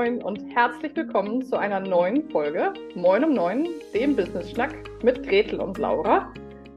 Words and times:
moin 0.00 0.22
und 0.22 0.42
herzlich 0.54 0.96
willkommen 0.96 1.42
zu 1.42 1.58
einer 1.58 1.78
neuen 1.78 2.30
Folge 2.30 2.72
Moin 2.94 3.22
um 3.22 3.34
Neun, 3.34 3.68
dem 3.92 4.16
Business 4.16 4.50
Schnack 4.50 4.74
mit 5.02 5.22
Gretel 5.28 5.60
und 5.60 5.76
Laura. 5.76 6.32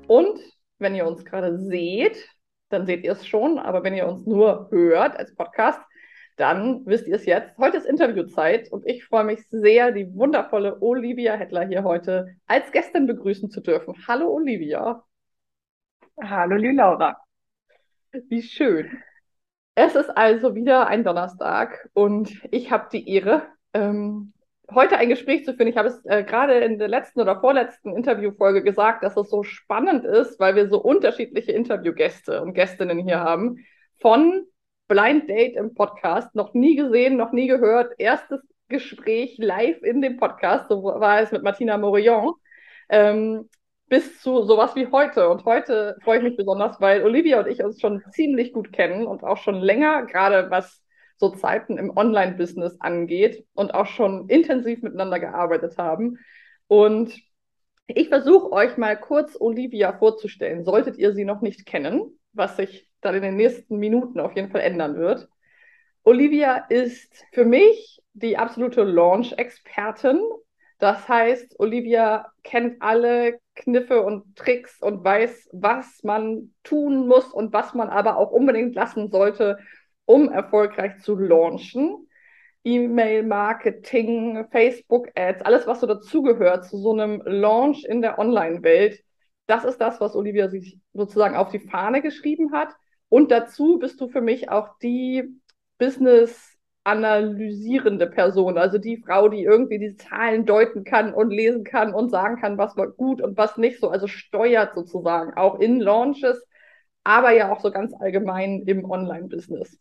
Und 0.07 0.41
wenn 0.79 0.93
ihr 0.93 1.07
uns 1.07 1.23
gerade 1.23 1.57
seht, 1.57 2.17
dann 2.67 2.85
seht 2.85 3.05
ihr 3.05 3.13
es 3.13 3.25
schon, 3.25 3.59
aber 3.59 3.81
wenn 3.81 3.93
ihr 3.93 4.09
uns 4.09 4.25
nur 4.25 4.67
hört 4.71 5.15
als 5.15 5.33
Podcast, 5.35 5.79
dann 6.35 6.85
wisst 6.85 7.07
ihr 7.07 7.15
es 7.15 7.25
jetzt. 7.25 7.57
Heute 7.57 7.77
ist 7.77 7.85
Interviewzeit 7.85 8.69
und 8.73 8.85
ich 8.85 9.05
freue 9.05 9.23
mich 9.23 9.39
sehr, 9.47 9.93
die 9.93 10.13
wundervolle 10.13 10.81
Olivia 10.81 11.35
Hettler 11.35 11.65
hier 11.65 11.85
heute 11.85 12.35
als 12.45 12.73
Gästin 12.73 13.07
begrüßen 13.07 13.49
zu 13.49 13.61
dürfen. 13.61 13.95
Hallo 14.05 14.33
Olivia. 14.33 15.01
Hallo 16.21 16.57
liebe 16.57 16.75
Laura. 16.75 17.15
Wie 18.27 18.41
schön. 18.41 19.01
Es 19.75 19.95
ist 19.95 20.09
also 20.09 20.53
wieder 20.55 20.87
ein 20.87 21.03
Donnerstag 21.03 21.89
und 21.93 22.31
ich 22.51 22.71
habe 22.71 22.89
die 22.91 23.09
Ehre, 23.09 23.41
ähm, 23.73 24.33
heute 24.71 24.97
ein 24.97 25.09
Gespräch 25.09 25.45
zu 25.45 25.53
führen. 25.53 25.67
Ich 25.67 25.77
habe 25.77 25.87
es 25.87 26.05
äh, 26.05 26.23
gerade 26.23 26.59
in 26.59 26.77
der 26.77 26.87
letzten 26.87 27.21
oder 27.21 27.39
vorletzten 27.39 27.95
Interviewfolge 27.95 28.63
gesagt, 28.63 29.03
dass 29.03 29.17
es 29.17 29.29
so 29.29 29.41
spannend 29.43 30.05
ist, 30.05 30.39
weil 30.39 30.55
wir 30.55 30.69
so 30.69 30.79
unterschiedliche 30.79 31.51
Interviewgäste 31.53 32.41
und 32.41 32.53
Gästinnen 32.53 32.99
hier 32.99 33.21
haben. 33.21 33.65
Von 33.99 34.45
Blind 34.87 35.27
Date 35.27 35.55
im 35.55 35.73
Podcast, 35.73 36.35
noch 36.35 36.53
nie 36.53 36.75
gesehen, 36.75 37.17
noch 37.17 37.31
nie 37.31 37.47
gehört. 37.47 37.93
Erstes 37.97 38.41
Gespräch 38.69 39.37
live 39.39 39.81
in 39.81 40.01
dem 40.01 40.17
Podcast, 40.17 40.69
so 40.69 40.83
war 40.83 41.21
es 41.21 41.31
mit 41.31 41.41
Martina 41.41 41.77
Morillon. 41.77 42.33
Ähm, 42.89 43.49
bis 43.93 44.19
zu 44.21 44.41
sowas 44.41 44.75
wie 44.75 44.87
heute. 44.87 45.29
Und 45.29 45.45
heute 45.45 45.95
freue 46.03 46.17
ich 46.17 46.23
mich 46.23 46.35
besonders, 46.35 46.81
weil 46.81 47.03
Olivia 47.03 47.39
und 47.39 47.47
ich 47.47 47.63
uns 47.63 47.79
schon 47.79 48.01
ziemlich 48.09 48.51
gut 48.51 48.73
kennen 48.73 49.05
und 49.05 49.23
auch 49.23 49.37
schon 49.37 49.61
länger, 49.61 50.07
gerade 50.07 50.49
was 50.49 50.81
so 51.17 51.29
Zeiten 51.29 51.77
im 51.77 51.95
Online-Business 51.95 52.81
angeht 52.81 53.45
und 53.53 53.75
auch 53.75 53.85
schon 53.85 54.27
intensiv 54.29 54.81
miteinander 54.81 55.19
gearbeitet 55.19 55.77
haben. 55.77 56.17
Und 56.65 57.13
ich 57.85 58.09
versuche 58.09 58.51
euch 58.51 58.77
mal 58.77 58.99
kurz 58.99 59.39
Olivia 59.39 59.93
vorzustellen, 59.93 60.63
solltet 60.63 60.97
ihr 60.97 61.13
sie 61.13 61.23
noch 61.23 61.41
nicht 61.41 61.67
kennen, 61.67 62.19
was 62.31 62.57
sich 62.57 62.89
dann 63.01 63.13
in 63.13 63.21
den 63.21 63.35
nächsten 63.35 63.77
Minuten 63.77 64.19
auf 64.19 64.35
jeden 64.35 64.49
Fall 64.49 64.61
ändern 64.61 64.95
wird. 64.95 65.29
Olivia 66.01 66.65
ist 66.67 67.25
für 67.31 67.45
mich 67.45 68.01
die 68.13 68.39
absolute 68.39 68.81
Launch-Expertin 68.81 70.19
das 70.83 71.07
heißt, 71.07 71.61
Olivia 71.61 72.29
kennt 72.43 72.81
alle 72.81 73.39
Kniffe 73.55 74.01
und 74.01 74.35
Tricks 74.35 74.81
und 74.81 75.03
weiß, 75.03 75.49
was 75.51 76.03
man 76.03 76.53
tun 76.63 77.07
muss 77.07 77.31
und 77.33 77.53
was 77.53 77.73
man 77.73 77.89
aber 77.89 78.17
auch 78.17 78.31
unbedingt 78.31 78.75
lassen 78.75 79.09
sollte, 79.11 79.57
um 80.05 80.31
erfolgreich 80.31 80.99
zu 80.99 81.15
launchen. 81.15 82.07
E-Mail-Marketing, 82.63 84.47
Facebook-Ads, 84.51 85.41
alles, 85.43 85.67
was 85.67 85.81
so 85.81 85.87
dazugehört 85.87 86.65
zu 86.65 86.77
so 86.77 86.93
einem 86.93 87.21
Launch 87.25 87.83
in 87.83 88.01
der 88.01 88.19
Online-Welt. 88.19 89.03
Das 89.47 89.65
ist 89.65 89.79
das, 89.81 89.99
was 89.99 90.15
Olivia 90.15 90.49
sich 90.49 90.79
sozusagen 90.93 91.35
auf 91.35 91.49
die 91.49 91.59
Fahne 91.59 92.01
geschrieben 92.01 92.53
hat. 92.53 92.69
Und 93.09 93.31
dazu 93.31 93.79
bist 93.79 93.99
du 93.99 94.07
für 94.07 94.21
mich 94.21 94.49
auch 94.49 94.69
die 94.81 95.39
Business- 95.77 96.52
analysierende 96.83 98.07
Person, 98.07 98.57
also 98.57 98.77
die 98.77 98.97
Frau, 98.97 99.29
die 99.29 99.43
irgendwie 99.43 99.79
die 99.79 99.95
Zahlen 99.95 100.45
deuten 100.45 100.83
kann 100.83 101.13
und 101.13 101.31
lesen 101.31 101.63
kann 101.63 101.93
und 101.93 102.09
sagen 102.09 102.39
kann, 102.41 102.57
was 102.57 102.75
war 102.77 102.87
gut 102.91 103.21
und 103.21 103.37
was 103.37 103.57
nicht 103.57 103.79
so, 103.79 103.89
also 103.89 104.07
steuert 104.07 104.75
sozusagen 104.75 105.33
auch 105.35 105.59
in 105.59 105.79
Launches, 105.79 106.45
aber 107.03 107.31
ja 107.31 107.51
auch 107.51 107.61
so 107.61 107.71
ganz 107.71 107.93
allgemein 107.99 108.63
im 108.65 108.89
Online-Business. 108.89 109.79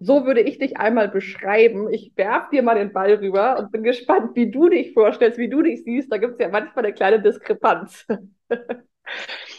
So 0.00 0.24
würde 0.26 0.40
ich 0.42 0.58
dich 0.58 0.76
einmal 0.76 1.08
beschreiben. 1.08 1.92
Ich 1.92 2.12
werf 2.16 2.50
dir 2.50 2.62
mal 2.62 2.76
den 2.76 2.92
Ball 2.92 3.14
rüber 3.14 3.58
und 3.58 3.72
bin 3.72 3.82
gespannt, 3.82 4.36
wie 4.36 4.50
du 4.50 4.68
dich 4.68 4.92
vorstellst, 4.92 5.38
wie 5.38 5.48
du 5.48 5.62
dich 5.62 5.82
siehst. 5.84 6.12
Da 6.12 6.18
gibt 6.18 6.34
es 6.34 6.38
ja 6.40 6.48
manchmal 6.48 6.84
eine 6.86 6.94
kleine 6.94 7.20
Diskrepanz. 7.20 8.06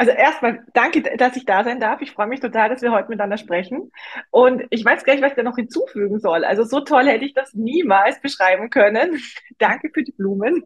Also 0.00 0.12
erstmal 0.12 0.64
danke, 0.72 1.02
dass 1.18 1.36
ich 1.36 1.44
da 1.44 1.62
sein 1.62 1.78
darf. 1.78 2.00
Ich 2.00 2.12
freue 2.12 2.26
mich 2.26 2.40
total, 2.40 2.70
dass 2.70 2.80
wir 2.80 2.90
heute 2.90 3.10
miteinander 3.10 3.36
sprechen. 3.36 3.92
Und 4.30 4.62
ich 4.70 4.82
weiß 4.82 5.04
gar 5.04 5.12
nicht, 5.12 5.22
was 5.22 5.32
ich 5.32 5.36
da 5.36 5.42
noch 5.42 5.56
hinzufügen 5.56 6.20
soll. 6.20 6.46
Also 6.46 6.64
so 6.64 6.80
toll 6.80 7.04
hätte 7.04 7.26
ich 7.26 7.34
das 7.34 7.52
niemals 7.52 8.18
beschreiben 8.22 8.70
können. 8.70 9.20
danke 9.58 9.90
für 9.92 10.02
die 10.02 10.12
Blumen. 10.12 10.64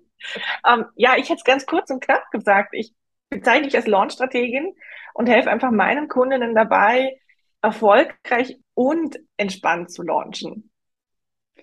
Ähm, 0.64 0.84
ja, 0.94 1.16
ich 1.16 1.30
hätte 1.30 1.38
es 1.38 1.44
ganz 1.44 1.66
kurz 1.66 1.90
und 1.90 2.00
knapp 2.00 2.30
gesagt. 2.30 2.74
Ich 2.74 2.94
bezeichne 3.28 3.64
mich 3.64 3.74
als 3.74 3.88
Launch-Strategin 3.88 4.72
und 5.14 5.28
helfe 5.28 5.50
einfach 5.50 5.72
meinen 5.72 6.06
Kundinnen 6.06 6.54
dabei, 6.54 7.18
erfolgreich 7.60 8.60
und 8.74 9.18
entspannt 9.36 9.90
zu 9.90 10.04
launchen. 10.04 10.70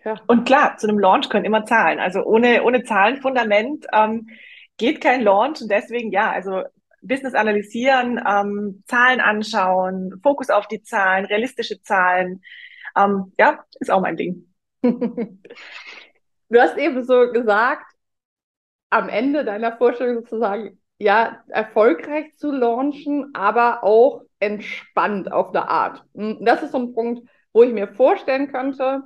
Ja. 0.04 0.16
Und 0.28 0.44
klar, 0.44 0.76
zu 0.76 0.90
einem 0.90 1.00
Launch 1.00 1.30
können 1.30 1.46
immer 1.46 1.64
Zahlen. 1.64 2.02
Also 2.02 2.22
ohne, 2.24 2.64
ohne 2.64 2.84
Zahlenfundament 2.84 3.86
ähm, 3.94 4.28
geht 4.76 5.00
kein 5.00 5.22
Launch. 5.22 5.62
Und 5.62 5.72
deswegen, 5.72 6.12
ja, 6.12 6.30
also 6.30 6.64
Business 7.02 7.34
analysieren, 7.34 8.20
ähm, 8.28 8.84
Zahlen 8.88 9.20
anschauen, 9.20 10.20
Fokus 10.22 10.50
auf 10.50 10.68
die 10.68 10.84
Zahlen, 10.84 11.26
realistische 11.26 11.82
Zahlen. 11.82 12.42
Ähm, 12.96 13.34
ja, 13.38 13.64
ist 13.80 13.92
auch 13.92 14.02
mein 14.02 14.18
Ding. 14.18 14.54
du 14.82 15.40
hast 16.60 16.78
eben 16.78 17.04
so 17.04 17.32
gesagt, 17.32 17.86
am 18.90 19.10
Ende 19.10 19.46
deiner 19.46 19.78
Vorstellung 19.78 20.16
sozusagen, 20.22 20.80
ja, 21.00 21.44
erfolgreich 21.48 22.36
zu 22.38 22.52
launchen, 22.52 23.32
aber 23.34 23.84
auch 23.84 24.22
entspannt 24.40 25.32
auf 25.32 25.52
der 25.52 25.70
Art. 25.70 26.04
Das 26.14 26.62
ist 26.62 26.72
so 26.74 26.78
ein 26.80 26.94
Punkt, 26.94 27.28
wo 27.54 27.64
ich 27.64 27.74
mir 27.74 27.88
vorstellen 27.88 28.52
könnte, 28.52 29.04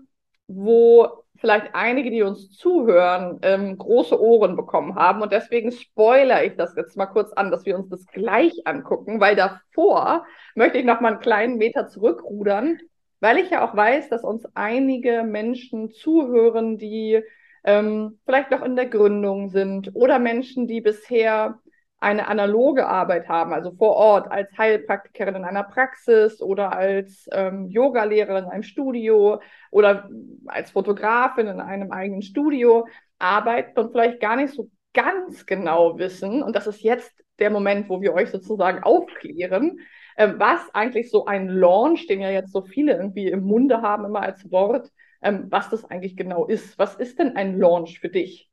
wo 0.47 1.24
vielleicht 1.39 1.75
einige, 1.75 2.11
die 2.11 2.23
uns 2.23 2.51
zuhören, 2.51 3.39
ähm, 3.41 3.77
große 3.77 4.19
Ohren 4.19 4.55
bekommen 4.55 4.95
haben. 4.95 5.21
Und 5.21 5.31
deswegen 5.31 5.71
spoilere 5.71 6.45
ich 6.45 6.55
das 6.55 6.75
jetzt 6.75 6.97
mal 6.97 7.05
kurz 7.07 7.31
an, 7.33 7.51
dass 7.51 7.65
wir 7.65 7.77
uns 7.77 7.89
das 7.89 8.05
gleich 8.07 8.65
angucken, 8.65 9.19
weil 9.19 9.35
davor 9.35 10.25
möchte 10.55 10.77
ich 10.77 10.85
noch 10.85 11.01
mal 11.01 11.13
einen 11.13 11.21
kleinen 11.21 11.57
Meter 11.57 11.87
zurückrudern, 11.87 12.79
weil 13.19 13.37
ich 13.37 13.49
ja 13.49 13.67
auch 13.67 13.75
weiß, 13.75 14.09
dass 14.09 14.23
uns 14.23 14.45
einige 14.53 15.23
Menschen 15.23 15.91
zuhören, 15.91 16.77
die 16.77 17.21
ähm, 17.63 18.19
vielleicht 18.25 18.51
noch 18.51 18.61
in 18.61 18.75
der 18.75 18.85
Gründung 18.85 19.49
sind 19.49 19.91
oder 19.93 20.19
Menschen, 20.19 20.67
die 20.67 20.81
bisher 20.81 21.59
eine 22.05 22.27
analoge 22.27 22.85
Arbeit 22.85 23.27
haben, 23.27 23.51
also 23.51 23.71
vor 23.71 23.95
Ort 23.95 24.31
als 24.31 24.55
Heilpraktikerin 24.55 25.33
in 25.33 25.43
einer 25.43 25.63
Praxis 25.63 26.39
oder 26.39 26.71
als 26.71 27.27
ähm, 27.31 27.67
Yogalehrerin 27.67 28.43
in 28.43 28.49
einem 28.51 28.63
Studio 28.63 29.41
oder 29.71 30.07
als 30.45 30.69
Fotografin 30.69 31.47
in 31.47 31.59
einem 31.59 31.91
eigenen 31.91 32.21
Studio 32.21 32.87
arbeiten 33.17 33.79
und 33.79 33.91
vielleicht 33.91 34.19
gar 34.19 34.35
nicht 34.35 34.53
so 34.53 34.69
ganz 34.93 35.47
genau 35.47 35.97
wissen, 35.97 36.43
und 36.43 36.55
das 36.55 36.67
ist 36.67 36.81
jetzt 36.81 37.11
der 37.39 37.49
Moment, 37.49 37.89
wo 37.89 38.01
wir 38.01 38.13
euch 38.13 38.29
sozusagen 38.29 38.83
aufklären, 38.83 39.79
äh, 40.15 40.31
was 40.37 40.61
eigentlich 40.75 41.09
so 41.09 41.25
ein 41.25 41.49
Launch, 41.49 42.05
den 42.05 42.21
ja 42.21 42.29
jetzt 42.29 42.51
so 42.51 42.61
viele 42.61 42.93
irgendwie 42.93 43.29
im 43.29 43.43
Munde 43.43 43.81
haben, 43.81 44.05
immer 44.05 44.21
als 44.21 44.51
Wort, 44.51 44.91
ähm, 45.23 45.47
was 45.49 45.71
das 45.71 45.83
eigentlich 45.85 46.15
genau 46.15 46.45
ist. 46.45 46.77
Was 46.77 46.95
ist 46.95 47.17
denn 47.17 47.35
ein 47.35 47.57
Launch 47.57 47.99
für 47.99 48.09
dich? 48.09 48.47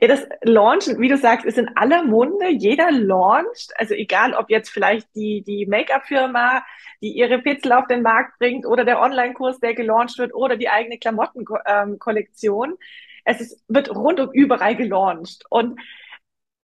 Ja, 0.00 0.08
das 0.08 0.26
Launchen, 0.42 1.00
wie 1.00 1.08
du 1.08 1.16
sagst, 1.16 1.46
ist 1.46 1.58
in 1.58 1.68
aller 1.76 2.02
Munde. 2.04 2.48
Jeder 2.48 2.90
launcht, 2.90 3.72
also 3.76 3.94
egal, 3.94 4.34
ob 4.34 4.50
jetzt 4.50 4.70
vielleicht 4.70 5.14
die, 5.14 5.42
die 5.42 5.66
Make-up-Firma, 5.66 6.64
die 7.02 7.12
ihre 7.12 7.38
Pizzel 7.40 7.72
auf 7.72 7.86
den 7.86 8.02
Markt 8.02 8.38
bringt 8.38 8.66
oder 8.66 8.84
der 8.84 9.00
Online-Kurs, 9.00 9.60
der 9.60 9.74
gelauncht 9.74 10.18
wird 10.18 10.34
oder 10.34 10.56
die 10.56 10.68
eigene 10.68 10.98
Klamottenkollektion. 10.98 12.70
Ähm, 12.70 12.76
es 13.24 13.40
ist, 13.40 13.64
wird 13.68 13.90
rundum 13.94 14.30
überall 14.32 14.76
gelauncht. 14.76 15.44
Und 15.50 15.80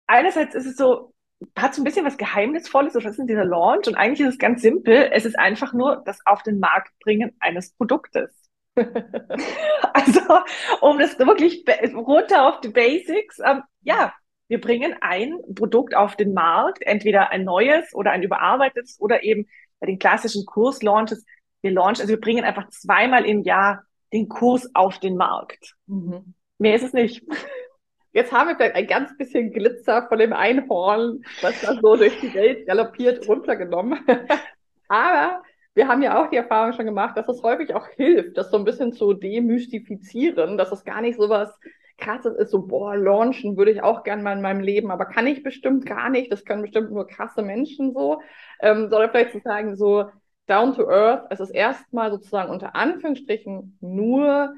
einerseits 0.07 0.55
ist 0.55 0.65
es 0.65 0.75
so, 0.77 1.13
hat 1.57 1.75
so 1.75 1.81
ein 1.81 1.85
bisschen 1.85 2.05
was 2.05 2.17
Geheimnisvolles, 2.17 2.95
was 2.95 3.05
ist 3.05 3.17
denn 3.17 3.27
dieser 3.27 3.45
Launch? 3.45 3.87
Und 3.87 3.95
eigentlich 3.95 4.21
ist 4.21 4.33
es 4.33 4.39
ganz 4.39 4.61
simpel. 4.61 5.09
Es 5.11 5.25
ist 5.25 5.37
einfach 5.37 5.73
nur 5.73 6.01
das 6.05 6.19
auf 6.25 6.43
den 6.43 6.59
Markt 6.59 6.91
bringen 6.99 7.35
eines 7.39 7.73
Produktes. 7.73 8.46
also, 9.93 10.21
um 10.81 10.99
das 10.99 11.17
wirklich 11.19 11.65
runter 11.95 12.47
auf 12.47 12.61
die 12.61 12.69
Basics, 12.69 13.39
ähm, 13.43 13.63
ja, 13.81 14.13
wir 14.47 14.61
bringen 14.61 14.95
ein 15.01 15.39
Produkt 15.55 15.95
auf 15.95 16.15
den 16.15 16.33
Markt, 16.33 16.81
entweder 16.81 17.31
ein 17.31 17.43
neues 17.43 17.93
oder 17.93 18.11
ein 18.11 18.23
überarbeitetes 18.23 18.97
oder 18.99 19.23
eben 19.23 19.47
bei 19.79 19.87
den 19.87 19.99
klassischen 19.99 20.45
Kurslaunches, 20.45 21.25
wir 21.61 21.71
launchen, 21.71 22.01
also 22.01 22.09
wir 22.09 22.21
bringen 22.21 22.45
einfach 22.45 22.69
zweimal 22.69 23.25
im 23.25 23.43
Jahr 23.43 23.83
den 24.13 24.29
Kurs 24.29 24.69
auf 24.73 24.99
den 24.99 25.17
Markt. 25.17 25.75
Mhm. 25.87 26.33
Mehr 26.59 26.75
ist 26.75 26.83
es 26.83 26.93
nicht. 26.93 27.23
Jetzt 28.13 28.31
haben 28.31 28.47
wir 28.47 28.55
vielleicht 28.55 28.75
ein 28.75 28.87
ganz 28.87 29.15
bisschen 29.17 29.51
Glitzer 29.51 30.07
von 30.07 30.17
dem 30.17 30.33
Einhorn, 30.33 31.23
was 31.41 31.61
da 31.61 31.73
so 31.75 31.95
durch 31.95 32.19
die 32.19 32.33
Welt 32.33 32.65
galoppiert, 32.65 33.27
runtergenommen. 33.27 33.99
Aber 34.87 35.43
wir 35.77 35.87
haben 35.87 36.01
ja 36.01 36.19
auch 36.19 36.31
die 36.31 36.37
Erfahrung 36.37 36.73
schon 36.73 36.87
gemacht, 36.87 37.15
dass 37.15 37.27
es 37.29 37.43
häufig 37.43 37.75
auch 37.75 37.87
hilft, 37.89 38.35
das 38.35 38.49
so 38.49 38.57
ein 38.57 38.65
bisschen 38.65 38.93
zu 38.93 39.13
demystifizieren, 39.13 40.57
dass 40.57 40.71
es 40.71 40.83
gar 40.83 41.01
nicht 41.01 41.19
so 41.19 41.29
was 41.29 41.55
krasses 41.99 42.35
ist, 42.35 42.49
so, 42.49 42.63
boah, 42.63 42.95
launchen 42.97 43.57
würde 43.57 43.71
ich 43.71 43.83
auch 43.83 44.03
gern 44.03 44.23
mal 44.23 44.33
in 44.33 44.41
meinem 44.41 44.61
Leben, 44.61 44.89
aber 44.89 45.05
kann 45.05 45.27
ich 45.27 45.43
bestimmt 45.43 45.85
gar 45.85 46.09
nicht, 46.09 46.31
das 46.31 46.45
können 46.45 46.63
bestimmt 46.63 46.91
nur 46.91 47.05
krasse 47.05 47.43
Menschen 47.43 47.93
so, 47.93 48.21
ähm, 48.59 48.89
sondern 48.89 49.11
vielleicht 49.11 49.33
zu 49.33 49.39
sagen, 49.39 49.75
so, 49.75 50.05
down 50.47 50.73
to 50.73 50.89
earth. 50.89 51.27
Es 51.29 51.39
ist 51.39 51.51
erstmal 51.51 52.09
sozusagen 52.09 52.49
unter 52.49 52.75
Anführungsstrichen 52.75 53.77
nur 53.79 54.55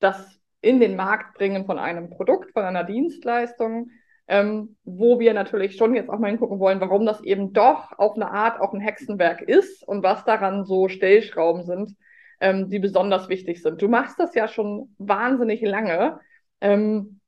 das 0.00 0.38
in 0.60 0.80
den 0.80 0.96
Markt 0.96 1.38
bringen 1.38 1.64
von 1.64 1.78
einem 1.78 2.10
Produkt, 2.10 2.52
von 2.52 2.64
einer 2.64 2.84
Dienstleistung, 2.84 3.90
ähm, 4.28 4.76
wo 4.84 5.18
wir 5.18 5.32
natürlich 5.32 5.76
schon 5.76 5.94
jetzt 5.94 6.10
auch 6.10 6.18
mal 6.18 6.28
hingucken 6.28 6.60
wollen, 6.60 6.80
warum 6.80 7.06
das 7.06 7.22
eben 7.22 7.54
doch 7.54 7.98
auf 7.98 8.14
eine 8.14 8.30
Art 8.30 8.60
auch 8.60 8.74
ein 8.74 8.80
Hexenwerk 8.80 9.40
ist 9.40 9.82
und 9.88 10.02
was 10.02 10.24
daran 10.24 10.64
so 10.64 10.88
Stellschrauben 10.88 11.64
sind, 11.64 11.96
ähm, 12.40 12.68
die 12.68 12.78
besonders 12.78 13.30
wichtig 13.30 13.62
sind. 13.62 13.80
Du 13.80 13.88
machst 13.88 14.20
das 14.20 14.34
ja 14.34 14.46
schon 14.46 14.94
wahnsinnig 14.98 15.62
lange. 15.62 16.20
Ähm, 16.60 17.20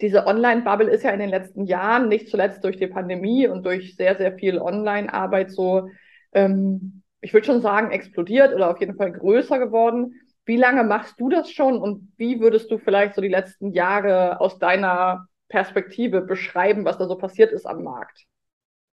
diese 0.00 0.26
Online-Bubble 0.26 0.90
ist 0.90 1.04
ja 1.04 1.10
in 1.10 1.20
den 1.20 1.30
letzten 1.30 1.66
Jahren, 1.66 2.08
nicht 2.08 2.28
zuletzt 2.28 2.64
durch 2.64 2.76
die 2.76 2.88
Pandemie 2.88 3.46
und 3.46 3.64
durch 3.64 3.94
sehr, 3.94 4.16
sehr 4.16 4.32
viel 4.32 4.58
Online-Arbeit 4.58 5.52
so, 5.52 5.88
ähm, 6.32 7.02
ich 7.20 7.32
würde 7.32 7.46
schon 7.46 7.60
sagen, 7.60 7.92
explodiert 7.92 8.54
oder 8.54 8.70
auf 8.70 8.80
jeden 8.80 8.96
Fall 8.96 9.12
größer 9.12 9.60
geworden. 9.60 10.14
Wie 10.46 10.56
lange 10.56 10.82
machst 10.82 11.20
du 11.20 11.28
das 11.28 11.50
schon 11.50 11.78
und 11.78 12.12
wie 12.16 12.40
würdest 12.40 12.72
du 12.72 12.78
vielleicht 12.78 13.14
so 13.14 13.20
die 13.20 13.28
letzten 13.28 13.72
Jahre 13.72 14.40
aus 14.40 14.58
deiner 14.58 15.28
Perspektive 15.50 16.22
beschreiben, 16.22 16.86
was 16.86 16.96
da 16.96 17.06
so 17.06 17.18
passiert 17.18 17.52
ist 17.52 17.66
am 17.66 17.82
Markt? 17.82 18.24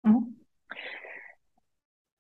Mhm. 0.04 0.42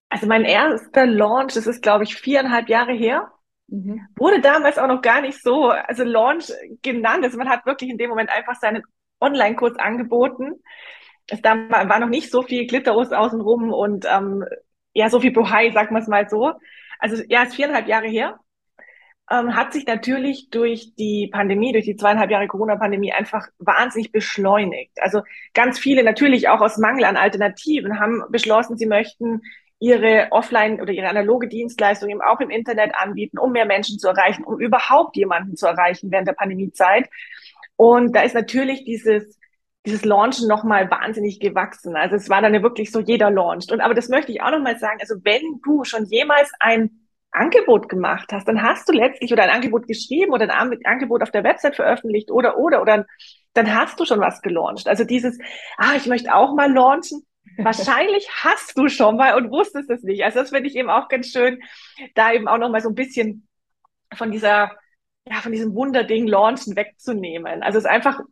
Also 0.09 0.27
mein 0.27 0.45
erster 0.45 1.05
Launch, 1.05 1.55
das 1.55 1.67
ist 1.67 1.81
glaube 1.81 2.05
ich 2.05 2.15
viereinhalb 2.15 2.69
Jahre 2.69 2.93
her, 2.93 3.31
mhm. 3.67 4.07
wurde 4.15 4.39
damals 4.39 4.77
auch 4.77 4.87
noch 4.87 5.01
gar 5.01 5.19
nicht 5.19 5.41
so, 5.43 5.69
also 5.69 6.03
Launch 6.03 6.51
genannt. 6.81 7.25
Also 7.25 7.37
man 7.37 7.49
hat 7.49 7.65
wirklich 7.65 7.89
in 7.89 7.97
dem 7.97 8.09
Moment 8.09 8.29
einfach 8.29 8.55
seinen 8.55 8.83
Online-Kurs 9.19 9.77
angeboten. 9.77 10.53
Es 11.27 11.41
da 11.41 11.55
war 11.69 11.99
noch 11.99 12.07
nicht 12.07 12.31
so 12.31 12.41
viel 12.43 12.67
Glitterus 12.67 13.11
außenrum 13.11 13.73
und 13.73 14.05
ähm, 14.09 14.45
ja, 14.93 15.09
so 15.09 15.19
viel 15.19 15.31
Bohai, 15.31 15.71
sagt 15.71 15.91
man 15.91 16.01
es 16.01 16.07
mal 16.07 16.29
so. 16.29 16.53
Also 16.99 17.21
ja, 17.27 17.43
ist 17.43 17.55
viereinhalb 17.55 17.87
Jahre 17.87 18.07
her 18.07 18.39
ähm, 19.29 19.55
hat 19.55 19.73
sich 19.73 19.85
natürlich 19.85 20.49
durch 20.49 20.95
die 20.95 21.29
Pandemie, 21.31 21.73
durch 21.73 21.85
die 21.85 21.95
zweieinhalb 21.95 22.31
Jahre 22.31 22.47
Corona-Pandemie 22.47 23.11
einfach 23.11 23.47
wahnsinnig 23.59 24.11
beschleunigt. 24.11 24.93
Also 25.01 25.21
ganz 25.53 25.79
viele 25.79 26.03
natürlich 26.03 26.47
auch 26.49 26.61
aus 26.61 26.77
Mangel 26.77 27.05
an 27.05 27.17
Alternativen 27.17 27.99
haben 27.99 28.23
beschlossen, 28.29 28.77
sie 28.77 28.85
möchten 28.85 29.41
ihre 29.79 30.27
offline 30.31 30.81
oder 30.81 30.91
ihre 30.91 31.07
analoge 31.07 31.47
Dienstleistung 31.47 32.09
eben 32.09 32.21
auch 32.21 32.39
im 32.39 32.49
Internet 32.49 32.95
anbieten, 32.95 33.37
um 33.37 33.51
mehr 33.51 33.65
Menschen 33.65 33.99
zu 33.99 34.07
erreichen, 34.07 34.43
um 34.43 34.59
überhaupt 34.59 35.15
jemanden 35.15 35.55
zu 35.55 35.67
erreichen 35.67 36.09
während 36.09 36.27
der 36.27 36.33
Pandemiezeit. 36.33 37.09
Und 37.75 38.15
da 38.15 38.21
ist 38.21 38.33
natürlich 38.33 38.85
dieses 38.85 39.37
dieses 39.85 40.03
Launchen 40.03 40.49
nochmal 40.49 40.91
wahnsinnig 40.91 41.39
gewachsen. 41.39 41.95
Also 41.95 42.17
es 42.17 42.29
war 42.29 42.41
dann 42.41 42.61
wirklich 42.61 42.91
so, 42.91 42.99
jeder 42.99 43.31
launcht. 43.31 43.71
Und 43.71 43.79
aber 43.79 43.93
das 43.93 44.09
möchte 44.09 44.33
ich 44.33 44.41
auch 44.41 44.51
nochmal 44.51 44.77
sagen. 44.77 44.97
Also 44.99 45.15
wenn 45.23 45.61
du 45.63 45.85
schon 45.85 46.05
jemals 46.05 46.51
ein 46.59 47.06
Angebot 47.31 47.89
gemacht 47.89 48.31
hast, 48.31 48.47
dann 48.47 48.61
hast 48.61 48.87
du 48.89 48.93
letztlich 48.93 49.31
oder 49.31 49.43
ein 49.43 49.49
Angebot 49.49 49.87
geschrieben 49.87 50.33
oder 50.33 50.43
ein 50.49 50.85
Angebot 50.85 51.21
auf 51.21 51.31
der 51.31 51.43
Website 51.43 51.75
veröffentlicht 51.75 52.31
oder, 52.31 52.57
oder, 52.57 52.81
oder, 52.81 53.05
dann 53.53 53.75
hast 53.75 53.99
du 53.99 54.05
schon 54.05 54.19
was 54.19 54.41
gelauncht. 54.41 54.87
Also 54.87 55.03
dieses, 55.03 55.37
ah, 55.77 55.95
ich 55.95 56.05
möchte 56.05 56.33
auch 56.33 56.55
mal 56.55 56.71
launchen. 56.71 57.25
Wahrscheinlich 57.57 58.29
hast 58.43 58.77
du 58.77 58.87
schon 58.87 59.17
mal 59.17 59.35
und 59.35 59.51
wusstest 59.51 59.89
es 59.89 60.03
nicht. 60.03 60.23
Also 60.23 60.39
das 60.39 60.49
finde 60.49 60.69
ich 60.69 60.75
eben 60.75 60.89
auch 60.89 61.07
ganz 61.09 61.27
schön, 61.27 61.61
da 62.15 62.31
eben 62.31 62.47
auch 62.47 62.57
nochmal 62.57 62.81
so 62.81 62.89
ein 62.89 62.95
bisschen 62.95 63.47
von 64.13 64.31
dieser, 64.31 64.71
ja, 65.25 65.41
von 65.41 65.51
diesem 65.51 65.73
Wunderding 65.73 66.27
Launchen 66.27 66.75
wegzunehmen. 66.75 67.63
Also 67.63 67.77
es 67.77 67.85
einfach 67.85 68.19
ein 68.19 68.25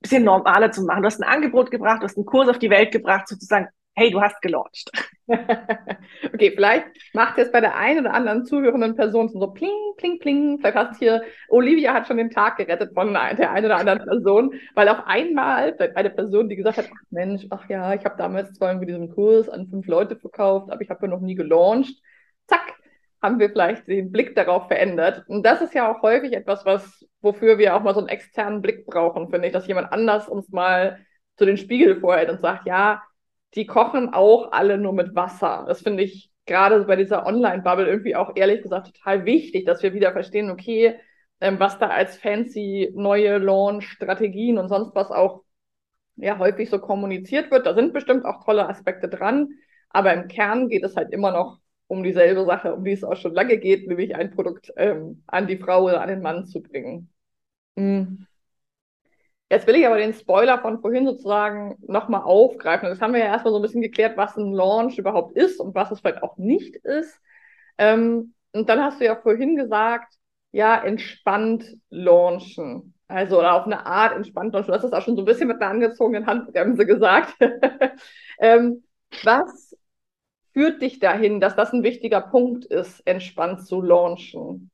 bisschen 0.00 0.24
normaler 0.24 0.72
zu 0.72 0.82
machen. 0.82 1.02
Du 1.02 1.06
hast 1.06 1.20
ein 1.20 1.28
Angebot 1.28 1.70
gebracht, 1.70 2.02
du 2.02 2.04
hast 2.04 2.16
einen 2.16 2.26
Kurs 2.26 2.48
auf 2.48 2.58
die 2.58 2.70
Welt 2.70 2.92
gebracht, 2.92 3.28
sozusagen 3.28 3.68
hey, 3.94 4.10
du 4.10 4.20
hast 4.20 4.40
gelauncht. 4.40 4.90
okay, 5.26 6.52
vielleicht 6.54 6.86
macht 7.12 7.38
jetzt 7.38 7.52
bei 7.52 7.60
der 7.60 7.76
einen 7.76 8.00
oder 8.00 8.14
anderen 8.14 8.44
zuhörenden 8.44 8.96
Person 8.96 9.28
so 9.28 9.46
pling, 9.48 9.70
pling, 9.96 10.18
pling. 10.18 10.58
Vielleicht 10.58 10.76
hast 10.76 10.98
hier, 10.98 11.22
Olivia 11.48 11.92
hat 11.92 12.06
schon 12.06 12.16
den 12.16 12.30
Tag 12.30 12.56
gerettet 12.56 12.92
von 12.94 13.12
der 13.12 13.50
einen 13.50 13.64
oder 13.66 13.76
anderen 13.76 14.04
Person, 14.04 14.54
weil 14.74 14.88
auf 14.88 15.06
einmal 15.06 15.74
vielleicht 15.74 15.96
eine 15.96 16.10
Person, 16.10 16.48
die 16.48 16.56
gesagt 16.56 16.78
hat, 16.78 16.88
ach 16.90 17.02
Mensch, 17.10 17.46
ach 17.50 17.68
ja, 17.68 17.94
ich 17.94 18.04
habe 18.04 18.16
damals 18.16 18.54
zwar 18.54 18.70
irgendwie 18.70 18.86
diesen 18.86 19.10
Kurs 19.10 19.48
an 19.48 19.68
fünf 19.68 19.86
Leute 19.86 20.16
verkauft, 20.16 20.70
aber 20.70 20.80
ich 20.80 20.90
habe 20.90 21.06
ja 21.06 21.08
noch 21.08 21.20
nie 21.20 21.34
gelauncht. 21.34 22.00
Zack, 22.46 22.74
haben 23.20 23.38
wir 23.38 23.50
vielleicht 23.50 23.86
den 23.86 24.10
Blick 24.10 24.34
darauf 24.34 24.66
verändert. 24.68 25.24
Und 25.28 25.44
das 25.44 25.60
ist 25.60 25.74
ja 25.74 25.90
auch 25.90 26.02
häufig 26.02 26.32
etwas, 26.32 26.64
was, 26.64 27.06
wofür 27.20 27.58
wir 27.58 27.76
auch 27.76 27.82
mal 27.82 27.94
so 27.94 28.00
einen 28.00 28.08
externen 28.08 28.62
Blick 28.62 28.86
brauchen, 28.86 29.30
finde 29.30 29.46
ich, 29.46 29.52
dass 29.52 29.68
jemand 29.68 29.92
anders 29.92 30.28
uns 30.28 30.50
mal 30.50 30.98
zu 31.36 31.46
den 31.46 31.56
Spiegel 31.56 32.00
vorhält 32.00 32.30
und 32.30 32.40
sagt, 32.40 32.66
ja, 32.66 33.02
die 33.54 33.66
kochen 33.66 34.12
auch 34.12 34.52
alle 34.52 34.78
nur 34.78 34.92
mit 34.92 35.14
Wasser. 35.14 35.64
Das 35.68 35.82
finde 35.82 36.02
ich 36.02 36.30
gerade 36.46 36.84
bei 36.84 36.96
dieser 36.96 37.26
Online-Bubble 37.26 37.86
irgendwie 37.86 38.16
auch 38.16 38.32
ehrlich 38.34 38.62
gesagt 38.62 38.88
total 38.94 39.24
wichtig, 39.24 39.66
dass 39.66 39.82
wir 39.82 39.94
wieder 39.94 40.12
verstehen, 40.12 40.50
okay, 40.50 40.98
ähm, 41.40 41.58
was 41.60 41.78
da 41.78 41.88
als 41.88 42.16
fancy 42.16 42.90
neue 42.94 43.38
Launch-Strategien 43.38 44.58
und 44.58 44.68
sonst 44.68 44.94
was 44.94 45.10
auch 45.10 45.42
ja 46.16 46.38
häufig 46.38 46.70
so 46.70 46.78
kommuniziert 46.78 47.50
wird. 47.50 47.66
Da 47.66 47.74
sind 47.74 47.92
bestimmt 47.92 48.24
auch 48.24 48.44
tolle 48.44 48.68
Aspekte 48.68 49.08
dran, 49.08 49.50
aber 49.90 50.12
im 50.14 50.28
Kern 50.28 50.68
geht 50.68 50.84
es 50.84 50.96
halt 50.96 51.12
immer 51.12 51.32
noch 51.32 51.58
um 51.86 52.02
dieselbe 52.02 52.44
Sache, 52.46 52.74
um 52.74 52.84
die 52.84 52.92
es 52.92 53.04
auch 53.04 53.16
schon 53.16 53.34
lange 53.34 53.58
geht, 53.58 53.86
nämlich 53.86 54.14
ein 54.16 54.30
Produkt 54.30 54.72
ähm, 54.76 55.22
an 55.26 55.46
die 55.46 55.58
Frau 55.58 55.84
oder 55.84 56.00
an 56.00 56.08
den 56.08 56.22
Mann 56.22 56.46
zu 56.46 56.62
bringen. 56.62 57.10
Mhm. 57.76 58.26
Jetzt 59.52 59.66
will 59.66 59.76
ich 59.76 59.86
aber 59.86 59.98
den 59.98 60.14
Spoiler 60.14 60.58
von 60.60 60.80
vorhin 60.80 61.04
sozusagen 61.04 61.76
nochmal 61.86 62.22
aufgreifen. 62.22 62.88
Das 62.88 63.02
haben 63.02 63.12
wir 63.12 63.20
ja 63.20 63.26
erstmal 63.26 63.52
so 63.52 63.58
ein 63.58 63.62
bisschen 63.62 63.82
geklärt, 63.82 64.16
was 64.16 64.34
ein 64.38 64.50
Launch 64.54 64.96
überhaupt 64.96 65.36
ist 65.36 65.60
und 65.60 65.74
was 65.74 65.90
es 65.90 66.00
vielleicht 66.00 66.22
auch 66.22 66.38
nicht 66.38 66.74
ist. 66.76 67.20
Ähm, 67.76 68.32
und 68.52 68.70
dann 68.70 68.80
hast 68.80 68.98
du 68.98 69.04
ja 69.04 69.14
vorhin 69.14 69.56
gesagt, 69.56 70.14
ja, 70.52 70.82
entspannt 70.82 71.66
launchen. 71.90 72.94
Also, 73.08 73.38
oder 73.38 73.52
auf 73.52 73.66
eine 73.66 73.84
Art 73.84 74.16
entspannt 74.16 74.54
launchen. 74.54 74.68
Du 74.68 74.74
hast 74.74 74.84
das 74.84 74.92
auch 74.94 75.02
schon 75.02 75.16
so 75.16 75.22
ein 75.22 75.26
bisschen 75.26 75.48
mit 75.48 75.60
einer 75.60 75.70
angezogenen 75.70 76.24
Handbremse 76.24 76.86
gesagt. 76.86 77.34
ähm, 78.40 78.84
was 79.22 79.76
führt 80.54 80.80
dich 80.80 80.98
dahin, 80.98 81.40
dass 81.40 81.56
das 81.56 81.74
ein 81.74 81.82
wichtiger 81.82 82.22
Punkt 82.22 82.64
ist, 82.64 83.06
entspannt 83.06 83.66
zu 83.66 83.82
launchen? 83.82 84.71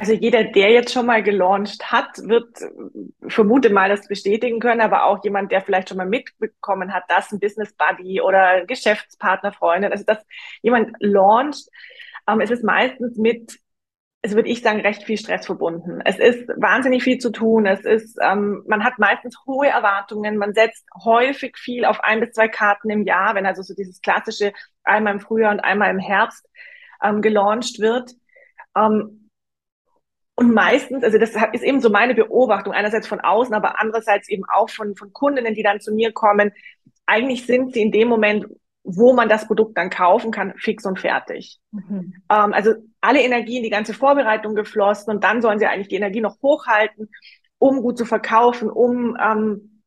Also 0.00 0.12
jeder, 0.12 0.44
der 0.44 0.70
jetzt 0.70 0.92
schon 0.92 1.06
mal 1.06 1.24
gelauncht 1.24 1.90
hat, 1.90 2.18
wird 2.18 2.62
äh, 2.62 2.68
vermute 3.28 3.68
mal 3.68 3.88
das 3.88 4.06
bestätigen 4.06 4.60
können, 4.60 4.80
aber 4.80 5.06
auch 5.06 5.24
jemand, 5.24 5.50
der 5.50 5.60
vielleicht 5.60 5.88
schon 5.88 5.98
mal 5.98 6.06
mitbekommen 6.06 6.94
hat, 6.94 7.02
dass 7.08 7.32
ein 7.32 7.40
Business 7.40 7.74
Buddy 7.74 8.20
oder 8.20 8.64
Geschäftspartner, 8.64 9.52
Freundin, 9.52 9.90
also 9.90 10.04
dass 10.04 10.24
jemand 10.62 10.94
launcht, 11.00 11.68
ähm, 12.28 12.40
es 12.40 12.52
ist 12.52 12.62
meistens 12.62 13.16
mit, 13.16 13.58
es 14.22 14.36
würde 14.36 14.48
ich 14.48 14.62
sagen, 14.62 14.82
recht 14.82 15.02
viel 15.02 15.18
Stress 15.18 15.46
verbunden. 15.46 16.00
Es 16.04 16.20
ist 16.20 16.46
wahnsinnig 16.56 17.02
viel 17.02 17.18
zu 17.18 17.32
tun. 17.32 17.66
Es 17.66 17.84
ist, 17.84 18.18
ähm, 18.22 18.62
man 18.68 18.84
hat 18.84 19.00
meistens 19.00 19.36
hohe 19.46 19.66
Erwartungen. 19.66 20.36
Man 20.36 20.54
setzt 20.54 20.86
häufig 21.02 21.58
viel 21.58 21.84
auf 21.84 21.98
ein 22.04 22.20
bis 22.20 22.34
zwei 22.34 22.46
Karten 22.46 22.88
im 22.90 23.02
Jahr, 23.02 23.34
wenn 23.34 23.46
also 23.46 23.62
so 23.62 23.74
dieses 23.74 24.00
klassische 24.00 24.52
einmal 24.84 25.14
im 25.14 25.20
Frühjahr 25.20 25.50
und 25.50 25.58
einmal 25.58 25.90
im 25.90 25.98
Herbst 25.98 26.48
ähm, 27.02 27.20
gelauncht 27.20 27.80
wird. 27.80 28.12
Ähm, 28.76 29.27
und 30.38 30.54
meistens, 30.54 31.02
also 31.02 31.18
das 31.18 31.30
ist 31.52 31.64
eben 31.64 31.80
so 31.80 31.90
meine 31.90 32.14
Beobachtung, 32.14 32.72
einerseits 32.72 33.08
von 33.08 33.18
außen, 33.18 33.52
aber 33.54 33.80
andererseits 33.80 34.28
eben 34.28 34.44
auch 34.44 34.70
von, 34.70 34.94
von 34.94 35.12
Kundinnen, 35.12 35.52
die 35.56 35.64
dann 35.64 35.80
zu 35.80 35.92
mir 35.92 36.12
kommen. 36.12 36.52
Eigentlich 37.06 37.44
sind 37.44 37.74
sie 37.74 37.82
in 37.82 37.90
dem 37.90 38.06
Moment, 38.06 38.46
wo 38.84 39.12
man 39.14 39.28
das 39.28 39.48
Produkt 39.48 39.76
dann 39.76 39.90
kaufen 39.90 40.30
kann, 40.30 40.54
fix 40.56 40.86
und 40.86 41.00
fertig. 41.00 41.58
Mhm. 41.72 42.22
Ähm, 42.30 42.52
also 42.52 42.74
alle 43.00 43.20
Energien, 43.20 43.64
die 43.64 43.68
ganze 43.68 43.94
Vorbereitung 43.94 44.54
geflossen 44.54 45.12
und 45.12 45.24
dann 45.24 45.42
sollen 45.42 45.58
sie 45.58 45.66
eigentlich 45.66 45.88
die 45.88 45.96
Energie 45.96 46.20
noch 46.20 46.40
hochhalten, 46.40 47.10
um 47.58 47.82
gut 47.82 47.98
zu 47.98 48.04
verkaufen, 48.04 48.70
um 48.70 49.16
ähm, 49.20 49.82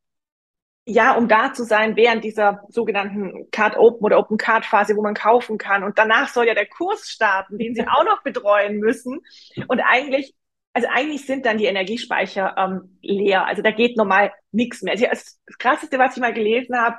ja, 0.84 1.16
um 1.16 1.28
da 1.28 1.54
zu 1.54 1.64
sein 1.64 1.96
während 1.96 2.24
dieser 2.24 2.60
sogenannten 2.68 3.50
Card 3.52 3.78
Open 3.78 4.04
oder 4.04 4.18
Open 4.18 4.36
Card 4.36 4.66
Phase, 4.66 4.96
wo 4.96 5.02
man 5.02 5.14
kaufen 5.14 5.56
kann. 5.56 5.82
Und 5.82 5.96
danach 5.96 6.28
soll 6.28 6.46
ja 6.46 6.54
der 6.54 6.66
Kurs 6.66 7.08
starten, 7.08 7.56
den 7.56 7.74
sie 7.74 7.86
auch 7.88 8.04
noch 8.04 8.22
betreuen 8.22 8.80
müssen. 8.80 9.20
Und 9.68 9.80
eigentlich 9.80 10.34
also 10.74 10.88
eigentlich 10.90 11.26
sind 11.26 11.44
dann 11.44 11.58
die 11.58 11.66
Energiespeicher 11.66 12.54
ähm, 12.56 12.98
leer. 13.02 13.46
Also 13.46 13.62
da 13.62 13.70
geht 13.70 13.96
normal 13.96 14.32
nichts 14.52 14.82
mehr. 14.82 14.92
Also 14.92 15.06
das 15.06 15.38
Krasseste, 15.58 15.98
was 15.98 16.16
ich 16.16 16.20
mal 16.20 16.32
gelesen 16.32 16.76
habe, 16.76 16.96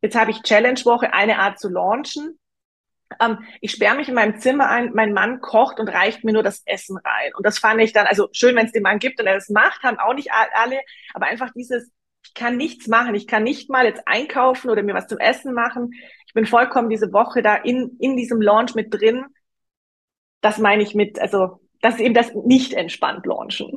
jetzt 0.00 0.16
habe 0.16 0.32
ich 0.32 0.42
Challenge-Woche, 0.42 1.12
eine 1.12 1.38
Art 1.38 1.60
zu 1.60 1.68
launchen. 1.68 2.38
Ähm, 3.20 3.38
ich 3.60 3.72
sperre 3.72 3.96
mich 3.96 4.08
in 4.08 4.14
meinem 4.14 4.40
Zimmer 4.40 4.68
ein, 4.68 4.92
mein 4.94 5.12
Mann 5.12 5.40
kocht 5.40 5.78
und 5.78 5.88
reicht 5.88 6.24
mir 6.24 6.32
nur 6.32 6.42
das 6.42 6.62
Essen 6.66 6.96
rein. 6.96 7.32
Und 7.36 7.46
das 7.46 7.58
fand 7.58 7.80
ich 7.80 7.92
dann, 7.92 8.06
also 8.06 8.28
schön, 8.32 8.56
wenn 8.56 8.66
es 8.66 8.72
den 8.72 8.82
Mann 8.82 8.98
gibt 8.98 9.20
und 9.20 9.26
er 9.26 9.34
das 9.34 9.48
macht, 9.50 9.82
haben 9.82 9.98
auch 9.98 10.14
nicht 10.14 10.30
alle, 10.32 10.80
aber 11.14 11.26
einfach 11.26 11.50
dieses, 11.54 11.92
ich 12.24 12.34
kann 12.34 12.56
nichts 12.56 12.88
machen, 12.88 13.14
ich 13.14 13.26
kann 13.26 13.42
nicht 13.44 13.70
mal 13.70 13.84
jetzt 13.84 14.02
einkaufen 14.06 14.70
oder 14.70 14.82
mir 14.82 14.94
was 14.94 15.08
zum 15.08 15.18
Essen 15.18 15.54
machen. 15.54 15.92
Ich 16.26 16.34
bin 16.34 16.46
vollkommen 16.46 16.88
diese 16.88 17.12
Woche 17.12 17.42
da 17.42 17.56
in, 17.56 17.96
in 18.00 18.16
diesem 18.16 18.40
Launch 18.40 18.74
mit 18.74 18.92
drin. 18.92 19.26
Das 20.40 20.58
meine 20.58 20.82
ich 20.82 20.94
mit, 20.94 21.20
also 21.20 21.60
das 21.82 21.96
ist 21.96 22.00
eben 22.00 22.14
das 22.14 22.34
nicht 22.34 22.72
entspannt 22.72 23.26
launchen. 23.26 23.76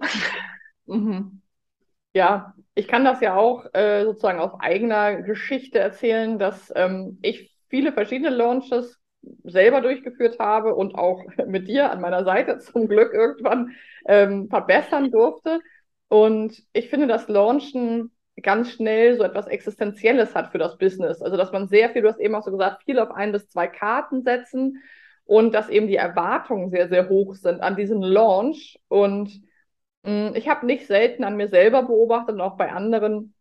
Mhm. 0.86 1.42
Ja, 2.14 2.54
ich 2.76 2.88
kann 2.88 3.04
das 3.04 3.20
ja 3.20 3.36
auch 3.36 3.66
äh, 3.74 4.06
sozusagen 4.06 4.40
aus 4.40 4.58
eigener 4.60 5.22
Geschichte 5.24 5.80
erzählen, 5.80 6.40
dass 6.40 6.72
ähm, 6.76 7.20
ich 7.22 7.54
viele 7.68 7.92
verschiedene 7.92 8.30
Launches 8.30 8.98
selber 9.44 9.82
durchgeführt 9.82 10.40
habe 10.40 10.76
und 10.76 10.96
auch 10.96 11.24
mit 11.48 11.68
dir 11.68 11.92
an 11.92 12.00
meiner 12.00 12.24
Seite 12.24 12.60
zum 12.60 12.88
Glück 12.88 13.14
irgendwann 13.14 13.72
ähm, 14.08 14.48
verbessern 14.50 15.12
durfte. 15.12 15.60
Und 16.08 16.64
ich 16.72 16.90
finde, 16.90 17.08
dass 17.08 17.28
Launchen 17.28 18.12
ganz 18.42 18.72
schnell 18.72 19.18
so 19.18 19.24
etwas 19.24 19.48
Existenzielles 19.48 20.36
hat 20.36 20.52
für 20.52 20.58
das 20.58 20.78
Business. 20.78 21.22
Also, 21.22 21.38
dass 21.38 21.52
man 21.52 21.68
sehr 21.68 21.90
viel, 21.90 22.04
du 22.04 22.10
hast 22.10 22.20
eben 22.20 22.36
auch 22.36 22.44
so 22.44 22.52
gesagt, 22.52 22.84
viel 22.84 23.00
auf 23.00 23.12
ein 23.12 23.32
bis 23.32 23.50
zwei 23.50 23.68
Karten 23.68 24.24
setzen 24.24 24.84
und 25.26 25.54
dass 25.54 25.70
eben 25.70 25.88
die 25.88 25.96
Erwartungen 25.96 26.70
sehr, 26.70 26.88
sehr 26.88 27.10
hoch 27.10 27.36
sind 27.36 27.62
an 27.62 27.76
diesen 27.76 28.02
Launch. 28.02 28.80
Und 28.88 29.42
mh, 30.04 30.32
mm, 30.32 30.36
ich 30.36 30.48
habe 30.48 30.66
nicht 30.66 30.88
selten 30.88 31.24
an 31.24 31.36
mir 31.36 31.50
selber 31.50 31.84
beobachtet 31.84 32.36
und 32.36 32.42
auch 32.42 32.58
bei 32.58 32.72
anderen, 32.72 33.34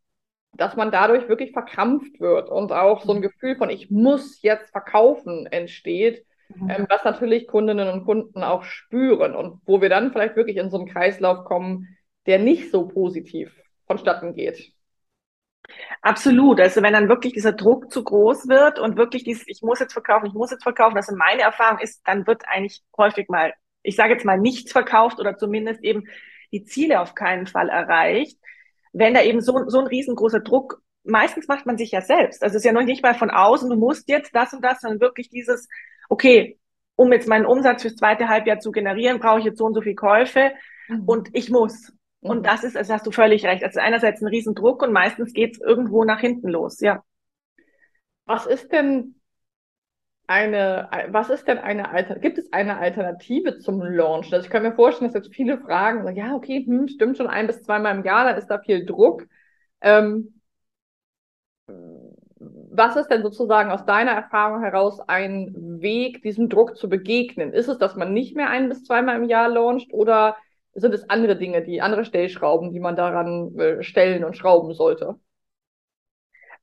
dass 0.56 0.76
man 0.76 0.90
dadurch 0.90 1.28
wirklich 1.28 1.52
verkrampft 1.52 2.20
wird 2.20 2.48
und 2.48 2.72
auch 2.72 3.02
so 3.02 3.12
ein 3.12 3.18
mhm. 3.18 3.22
Gefühl 3.22 3.56
von, 3.56 3.70
ich 3.70 3.90
muss 3.90 4.40
jetzt 4.42 4.70
verkaufen 4.70 5.46
entsteht, 5.46 6.24
mhm. 6.54 6.70
ähm, 6.70 6.86
was 6.88 7.04
natürlich 7.04 7.46
Kundinnen 7.46 7.88
und 7.88 8.04
Kunden 8.04 8.42
auch 8.42 8.62
spüren 8.62 9.34
und 9.34 9.60
wo 9.66 9.80
wir 9.80 9.88
dann 9.88 10.12
vielleicht 10.12 10.36
wirklich 10.36 10.56
in 10.56 10.70
so 10.70 10.78
einen 10.78 10.88
Kreislauf 10.88 11.44
kommen, 11.44 11.88
der 12.26 12.38
nicht 12.38 12.70
so 12.70 12.86
positiv 12.88 13.52
vonstatten 13.86 14.34
geht. 14.34 14.72
Absolut. 16.02 16.60
Also 16.60 16.82
wenn 16.82 16.92
dann 16.92 17.08
wirklich 17.08 17.32
dieser 17.32 17.52
Druck 17.52 17.90
zu 17.90 18.04
groß 18.04 18.48
wird 18.48 18.78
und 18.78 18.96
wirklich 18.96 19.24
dieses, 19.24 19.46
ich 19.46 19.62
muss 19.62 19.80
jetzt 19.80 19.92
verkaufen, 19.92 20.26
ich 20.26 20.34
muss 20.34 20.50
jetzt 20.50 20.62
verkaufen, 20.62 20.94
das 20.94 21.08
in 21.08 21.16
meine 21.16 21.42
Erfahrung 21.42 21.78
ist, 21.78 22.02
dann 22.06 22.26
wird 22.26 22.42
eigentlich 22.46 22.82
häufig 22.96 23.28
mal, 23.28 23.54
ich 23.82 23.96
sage 23.96 24.12
jetzt 24.12 24.24
mal, 24.24 24.38
nichts 24.38 24.72
verkauft 24.72 25.18
oder 25.20 25.36
zumindest 25.36 25.82
eben 25.82 26.04
die 26.52 26.64
Ziele 26.64 27.00
auf 27.00 27.14
keinen 27.14 27.46
Fall 27.46 27.68
erreicht. 27.68 28.38
Wenn 28.92 29.14
da 29.14 29.22
eben 29.22 29.40
so, 29.40 29.68
so 29.68 29.80
ein 29.80 29.86
riesengroßer 29.86 30.40
Druck, 30.40 30.80
meistens 31.02 31.48
macht 31.48 31.66
man 31.66 31.78
sich 31.78 31.90
ja 31.90 32.00
selbst. 32.00 32.42
Also 32.42 32.56
es 32.56 32.60
ist 32.60 32.66
ja 32.66 32.72
noch 32.72 32.82
nicht 32.82 33.02
mal 33.02 33.14
von 33.14 33.30
außen, 33.30 33.68
du 33.68 33.76
musst 33.76 34.08
jetzt 34.08 34.34
das 34.34 34.52
und 34.52 34.62
das, 34.62 34.80
sondern 34.80 35.00
wirklich 35.00 35.30
dieses, 35.30 35.68
okay, 36.08 36.58
um 36.96 37.12
jetzt 37.12 37.28
meinen 37.28 37.46
Umsatz 37.46 37.82
fürs 37.82 37.96
zweite 37.96 38.28
Halbjahr 38.28 38.60
zu 38.60 38.70
generieren, 38.70 39.18
brauche 39.18 39.40
ich 39.40 39.44
jetzt 39.44 39.58
so 39.58 39.64
und 39.64 39.74
so 39.74 39.80
viel 39.80 39.96
Käufe 39.96 40.52
mhm. 40.88 41.04
und 41.06 41.28
ich 41.32 41.50
muss. 41.50 41.92
Und 42.24 42.46
das 42.46 42.64
ist, 42.64 42.74
also 42.74 42.94
hast 42.94 43.06
du 43.06 43.10
völlig 43.10 43.44
recht. 43.44 43.62
Also 43.62 43.80
einerseits 43.80 44.22
ein 44.22 44.28
Riesendruck 44.28 44.82
und 44.82 44.92
meistens 44.92 45.34
geht 45.34 45.52
es 45.56 45.60
irgendwo 45.60 46.04
nach 46.04 46.20
hinten 46.20 46.48
los, 46.48 46.80
ja. 46.80 47.04
Was 48.24 48.46
ist 48.46 48.72
denn 48.72 49.20
eine, 50.26 50.88
was 51.08 51.28
ist 51.28 51.46
denn 51.46 51.58
eine 51.58 51.90
Alter, 51.90 52.18
gibt 52.18 52.38
es 52.38 52.50
eine 52.50 52.78
Alternative 52.78 53.58
zum 53.58 53.82
Launch? 53.82 54.32
Also 54.32 54.46
ich 54.46 54.50
kann 54.50 54.62
mir 54.62 54.72
vorstellen, 54.72 55.12
dass 55.12 55.22
jetzt 55.22 55.34
viele 55.34 55.58
fragen, 55.58 56.02
sagen, 56.02 56.16
ja, 56.16 56.34
okay, 56.34 56.64
hm, 56.64 56.88
stimmt 56.88 57.18
schon 57.18 57.26
ein 57.26 57.46
bis 57.46 57.62
zweimal 57.62 57.94
im 57.94 58.04
Jahr, 58.04 58.24
dann 58.24 58.38
ist 58.38 58.46
da 58.46 58.58
viel 58.58 58.86
Druck. 58.86 59.26
Ähm, 59.82 60.40
was 61.66 62.96
ist 62.96 63.08
denn 63.08 63.22
sozusagen 63.22 63.70
aus 63.70 63.84
deiner 63.84 64.12
Erfahrung 64.12 64.62
heraus 64.62 64.98
ein 65.00 65.80
Weg, 65.82 66.22
diesem 66.22 66.48
Druck 66.48 66.78
zu 66.78 66.88
begegnen? 66.88 67.52
Ist 67.52 67.68
es, 67.68 67.76
dass 67.76 67.96
man 67.96 68.14
nicht 68.14 68.34
mehr 68.34 68.48
ein 68.48 68.70
bis 68.70 68.84
zweimal 68.84 69.16
im 69.16 69.28
Jahr 69.28 69.50
launcht 69.50 69.92
oder 69.92 70.36
sind 70.74 70.94
es 70.94 71.08
andere 71.08 71.36
Dinge, 71.36 71.62
die 71.62 71.80
andere 71.80 72.04
Stellschrauben, 72.04 72.72
die 72.72 72.80
man 72.80 72.96
daran 72.96 73.56
äh, 73.58 73.82
stellen 73.82 74.24
und 74.24 74.36
schrauben 74.36 74.74
sollte? 74.74 75.16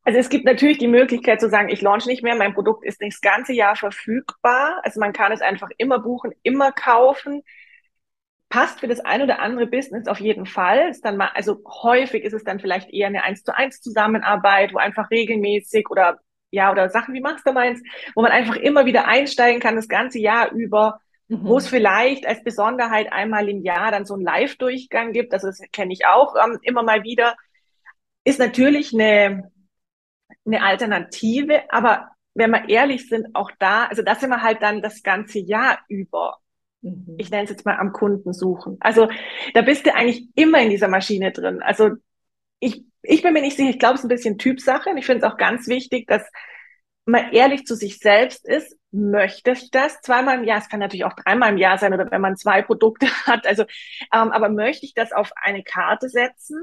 Also 0.04 0.18
es 0.18 0.30
gibt 0.30 0.46
natürlich 0.46 0.80
die 0.80 0.88
Möglichkeit 0.88 1.40
zu 1.40 1.50
sagen, 1.50 1.70
ich 1.70 1.82
launch 1.82 2.08
nicht 2.08 2.24
mehr, 2.24 2.36
mein 2.36 2.54
Produkt 2.54 2.84
ist 2.84 3.02
nicht 3.02 3.14
das 3.14 3.22
ganze 3.22 3.54
Jahr 3.54 3.76
verfügbar. 3.76 4.82
Also 4.84 5.00
man 5.00 5.14
kann 5.14 5.32
es 5.32 5.42
einfach 5.42 5.70
immer 5.78 6.00
buchen, 6.00 6.32
immer 6.42 6.72
kaufen. 6.72 7.44
Passt 8.50 8.80
für 8.80 8.88
das 8.88 9.00
ein 9.00 9.22
oder 9.22 9.40
andere 9.40 9.68
Business 9.68 10.08
auf 10.08 10.20
jeden 10.20 10.46
Fall. 10.46 10.90
Ist 10.90 11.06
dann 11.06 11.18
mal, 11.18 11.30
also 11.36 11.62
häufig 11.84 12.24
ist 12.24 12.34
es 12.34 12.44
dann 12.44 12.60
vielleicht 12.60 12.90
eher 12.92 13.08
eine 13.08 13.24
eins 13.24 13.44
zu 13.44 13.56
eins 13.56 13.80
Zusammenarbeit, 13.80 14.74
wo 14.74 14.78
einfach 14.78 15.12
regelmäßig 15.12 15.90
oder 15.90 16.20
ja, 16.50 16.70
oder 16.72 16.90
Sachen 16.90 17.14
wie 17.14 17.22
Masterminds, 17.22 17.82
wo 18.14 18.22
man 18.24 18.32
einfach 18.32 18.58
immer 18.58 18.86
wieder 18.86 19.08
einsteigen 19.08 19.62
kann, 19.62 19.78
das 19.78 19.88
ganze 19.88 20.20
Jahr 20.20 20.52
über 20.52 21.00
mhm. 21.32 21.46
wo 21.46 21.58
es 21.58 21.68
vielleicht 21.68 22.28
als 22.28 22.44
Besonderheit 22.44 23.12
einmal 23.12 23.48
im 23.48 23.64
Jahr 23.64 23.92
dann 23.92 24.06
so 24.06 24.14
einen 24.14 24.24
Live-Durchgang 24.24 25.14
gibt, 25.14 25.34
also 25.34 25.48
das 25.48 25.62
kenne 25.72 25.94
ich 25.94 26.06
auch 26.06 26.36
ähm, 26.36 26.60
immer 26.62 26.84
mal 26.84 27.04
wieder, 27.04 27.36
ist 28.24 28.40
natürlich 28.40 28.94
eine, 28.94 29.52
eine 30.46 30.64
Alternative, 30.64 31.64
aber 31.70 32.10
wenn 32.34 32.52
wir 32.52 32.70
ehrlich 32.70 33.08
sind, 33.08 33.34
auch 33.34 33.52
da, 33.60 33.86
also 33.86 34.04
das 34.04 34.20
sind 34.20 34.30
wir 34.30 34.42
halt 34.42 34.62
dann 34.62 34.82
das 34.82 35.04
ganze 35.04 35.40
Jahr 35.40 35.80
über. 35.88 36.38
Mhm. 36.82 37.16
Ich 37.18 37.30
nenne 37.30 37.44
es 37.44 37.50
jetzt 37.50 37.66
mal 37.66 37.78
am 37.78 37.94
Kunden 37.94 38.34
suchen. 38.34 38.78
Also 38.80 39.10
da 39.54 39.62
bist 39.62 39.86
du 39.86 39.94
eigentlich 39.94 40.28
immer 40.36 40.62
in 40.62 40.70
dieser 40.70 40.88
Maschine 40.88 41.32
drin. 41.32 41.62
Also 41.62 41.92
ich, 42.60 42.86
ich 43.02 43.22
bin 43.22 43.34
mir 43.34 43.42
nicht 43.42 43.58
sicher, 43.58 43.70
ich 43.70 43.80
glaube, 43.80 43.96
es 43.96 44.02
ist 44.02 44.06
ein 44.06 44.16
bisschen 44.16 44.38
Typsache 44.38 44.90
und 44.90 44.98
ich 44.98 45.06
finde 45.06 45.26
es 45.26 45.32
auch 45.32 45.38
ganz 45.38 45.68
wichtig, 45.68 46.08
dass 46.08 46.24
man 47.06 47.32
ehrlich 47.32 47.66
zu 47.66 47.76
sich 47.76 48.00
selbst 48.00 48.48
ist, 48.48 48.78
möchte 48.92 49.52
ich 49.52 49.72
das 49.72 50.02
zweimal 50.02 50.40
im 50.40 50.44
Jahr? 50.44 50.60
Es 50.60 50.70
kann 50.70 50.80
natürlich 50.80 51.06
auch 51.06 51.14
dreimal 51.14 51.52
im 51.52 51.58
Jahr 51.58 51.78
sein 51.78 51.94
oder 51.94 52.10
wenn 52.12 52.22
man 52.22 52.36
zwei 52.36 52.62
Produkte 52.62 53.08
hat. 53.26 53.48
Also, 53.48 53.64
ähm, 54.14 54.32
aber 54.32 54.50
möchte 54.50 54.86
ich 54.86 54.94
das 54.94 55.12
auf 55.12 55.32
eine 55.36 55.64
Karte 55.64 56.10
setzen 56.10 56.58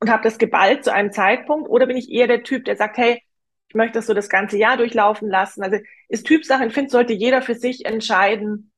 und 0.00 0.10
habe 0.10 0.24
das 0.24 0.38
geballt 0.38 0.84
zu 0.84 0.92
einem 0.92 1.12
Zeitpunkt? 1.12 1.68
Oder 1.68 1.86
bin 1.86 1.96
ich 1.96 2.10
eher 2.10 2.26
der 2.26 2.42
Typ, 2.42 2.64
der 2.64 2.76
sagt, 2.76 2.96
hey, 2.96 3.22
ich 3.68 3.74
möchte 3.74 3.98
das 3.98 4.06
so 4.06 4.14
das 4.14 4.28
ganze 4.28 4.58
Jahr 4.58 4.76
durchlaufen 4.76 5.28
lassen? 5.28 5.62
Also 5.62 5.78
ist 6.08 6.26
Typsache. 6.26 6.66
Ich 6.66 6.74
finde, 6.74 6.90
sollte 6.90 7.12
jeder 7.12 7.42
für 7.42 7.54
sich 7.54 7.84
entscheiden, 7.86 8.72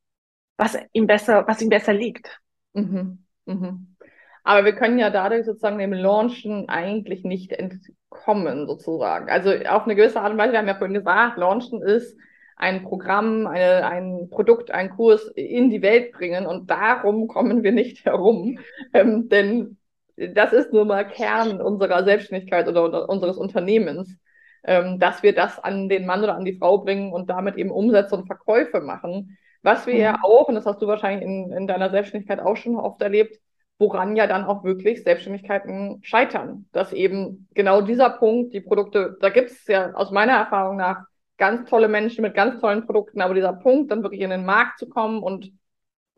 was 0.57 0.79
ihm 0.93 1.07
besser, 1.07 1.47
was 1.47 1.63
ihm 1.63 1.69
besser 1.69 1.93
liegt. 1.93 2.41
Mhm. 2.75 3.25
Mhm. 3.47 3.97
Aber 4.45 4.65
wir 4.67 4.75
können 4.75 4.99
ja 4.99 5.09
dadurch 5.09 5.47
sozusagen 5.47 5.79
dem 5.79 5.95
Launchen 5.95 6.69
eigentlich 6.69 7.25
nicht 7.25 7.51
entkommen, 7.53 8.67
sozusagen. 8.67 9.31
Also 9.31 9.51
auf 9.51 9.85
eine 9.85 9.95
gewisse 9.95 10.21
Art 10.21 10.33
und 10.33 10.39
Weise, 10.39 10.53
wir 10.53 10.59
haben 10.59 10.69
ja 10.69 10.77
vorhin 10.77 10.95
gesagt, 10.95 11.39
Launchen 11.39 11.83
ist 11.83 12.15
ein 12.57 12.85
Programm, 12.85 13.47
eine, 13.47 13.87
ein 13.87 14.29
Produkt, 14.31 14.71
ein 14.71 14.91
Kurs 14.91 15.27
in 15.35 15.71
die 15.71 15.83
Welt 15.83 16.13
bringen 16.13 16.47
und 16.47 16.71
darum 16.71 17.29
kommen 17.29 17.63
wir 17.63 17.73
nicht 17.73 18.05
herum, 18.05 18.59
ähm, 18.93 19.29
denn 19.29 19.79
das 20.17 20.53
ist 20.53 20.73
nur 20.73 20.85
mal 20.85 21.05
Kern 21.05 21.61
unserer 21.61 22.05
Selbstständigkeit 22.05 22.69
oder 22.69 23.09
unseres 23.09 23.37
Unternehmens, 23.37 24.17
ähm, 24.63 24.99
dass 24.99 25.23
wir 25.23 25.35
das 25.35 25.59
an 25.59 25.89
den 25.89 26.07
Mann 26.07 26.23
oder 26.23 26.37
an 26.37 26.45
die 26.45 26.57
Frau 26.57 26.79
bringen 26.79 27.13
und 27.13 27.31
damit 27.31 27.57
eben 27.57 27.71
Umsätze 27.71 28.15
und 28.15 28.27
Verkäufe 28.27 28.81
machen. 28.81 29.37
Was 29.63 29.87
wir 29.87 29.95
mhm. 29.95 30.01
ja 30.01 30.19
auch, 30.23 30.49
und 30.49 30.55
das 30.55 30.67
hast 30.67 30.81
du 30.83 30.87
wahrscheinlich 30.87 31.25
in, 31.25 31.53
in 31.53 31.67
deiner 31.67 31.91
Selbstständigkeit 31.91 32.41
auch 32.41 32.57
schon 32.57 32.77
oft 32.77 33.03
erlebt, 33.03 33.41
woran 33.79 34.15
ja 34.15 34.27
dann 34.27 34.45
auch 34.45 34.63
wirklich 34.63 35.03
Selbstständigkeiten 35.03 35.99
scheitern. 36.03 36.67
Dass 36.73 36.93
eben 36.93 37.49
genau 37.55 37.81
dieser 37.81 38.11
Punkt, 38.11 38.53
die 38.55 38.61
Produkte, 38.61 39.17
da 39.21 39.31
gibt 39.31 39.51
es 39.51 39.67
ja 39.67 39.93
aus 39.95 40.11
meiner 40.11 40.35
Erfahrung 40.35 40.77
nach 40.77 41.05
ganz 41.37 41.69
tolle 41.69 41.89
Menschen 41.89 42.23
mit 42.23 42.35
ganz 42.35 42.61
tollen 42.61 42.87
Produkten, 42.87 43.21
aber 43.21 43.35
dieser 43.35 43.53
Punkt, 43.53 43.91
dann 43.91 44.03
wirklich 44.03 44.21
in 44.21 44.31
den 44.31 44.45
Markt 44.45 44.79
zu 44.79 44.89
kommen 44.89 45.23
und 45.23 45.53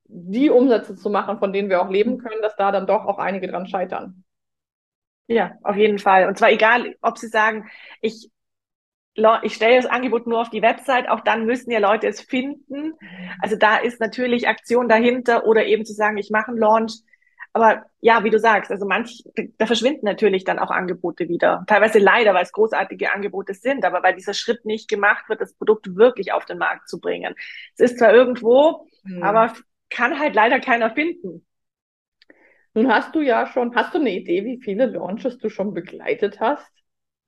die 0.04 0.50
Umsätze 0.50 0.94
zu 0.94 1.10
machen, 1.10 1.38
von 1.38 1.52
denen 1.52 1.68
wir 1.68 1.82
auch 1.82 1.90
leben 1.90 2.18
können, 2.18 2.42
dass 2.42 2.56
da 2.56 2.70
dann 2.70 2.86
doch 2.86 3.06
auch 3.06 3.18
einige 3.18 3.48
dran 3.48 3.66
scheitern. 3.66 4.24
Ja, 5.28 5.52
auf 5.62 5.76
jeden 5.76 5.98
Fall. 5.98 6.28
Und 6.28 6.38
zwar 6.38 6.50
egal, 6.50 6.94
ob 7.02 7.18
Sie 7.18 7.26
sagen, 7.26 7.68
ich, 8.00 8.30
ich 9.42 9.54
stelle 9.54 9.76
das 9.76 9.86
Angebot 9.86 10.26
nur 10.26 10.40
auf 10.40 10.50
die 10.50 10.62
Website, 10.62 11.08
auch 11.08 11.20
dann 11.20 11.46
müssen 11.46 11.70
ja 11.70 11.80
Leute 11.80 12.06
es 12.06 12.20
finden. 12.20 12.92
Also 13.40 13.56
da 13.56 13.78
ist 13.78 14.00
natürlich 14.00 14.46
Aktion 14.46 14.88
dahinter 14.88 15.44
oder 15.46 15.66
eben 15.66 15.84
zu 15.84 15.94
sagen, 15.94 16.18
ich 16.18 16.30
mache 16.30 16.48
einen 16.48 16.58
Launch 16.58 17.00
aber 17.56 17.86
ja, 18.02 18.22
wie 18.22 18.28
du 18.28 18.38
sagst, 18.38 18.70
also 18.70 18.84
manch, 18.84 19.24
da 19.56 19.64
verschwinden 19.64 20.04
natürlich 20.04 20.44
dann 20.44 20.58
auch 20.58 20.70
Angebote 20.70 21.26
wieder. 21.30 21.64
Teilweise 21.66 21.98
leider, 21.98 22.34
weil 22.34 22.42
es 22.42 22.52
großartige 22.52 23.14
Angebote 23.14 23.54
sind, 23.54 23.82
aber 23.86 24.02
weil 24.02 24.14
dieser 24.14 24.34
Schritt 24.34 24.66
nicht 24.66 24.90
gemacht 24.90 25.30
wird, 25.30 25.40
das 25.40 25.54
Produkt 25.54 25.96
wirklich 25.96 26.34
auf 26.34 26.44
den 26.44 26.58
Markt 26.58 26.86
zu 26.86 27.00
bringen. 27.00 27.34
Es 27.72 27.80
ist 27.80 27.98
zwar 27.98 28.12
irgendwo, 28.12 28.86
hm. 29.04 29.22
aber 29.22 29.54
kann 29.88 30.18
halt 30.18 30.34
leider 30.34 30.60
keiner 30.60 30.90
finden. 30.90 31.46
Nun 32.74 32.92
hast 32.92 33.14
du 33.14 33.22
ja 33.22 33.46
schon, 33.46 33.74
hast 33.74 33.94
du 33.94 34.00
eine 34.00 34.10
Idee, 34.10 34.44
wie 34.44 34.60
viele 34.62 34.84
Launches 34.84 35.38
du 35.38 35.48
schon 35.48 35.72
begleitet 35.72 36.40
hast? 36.40 36.70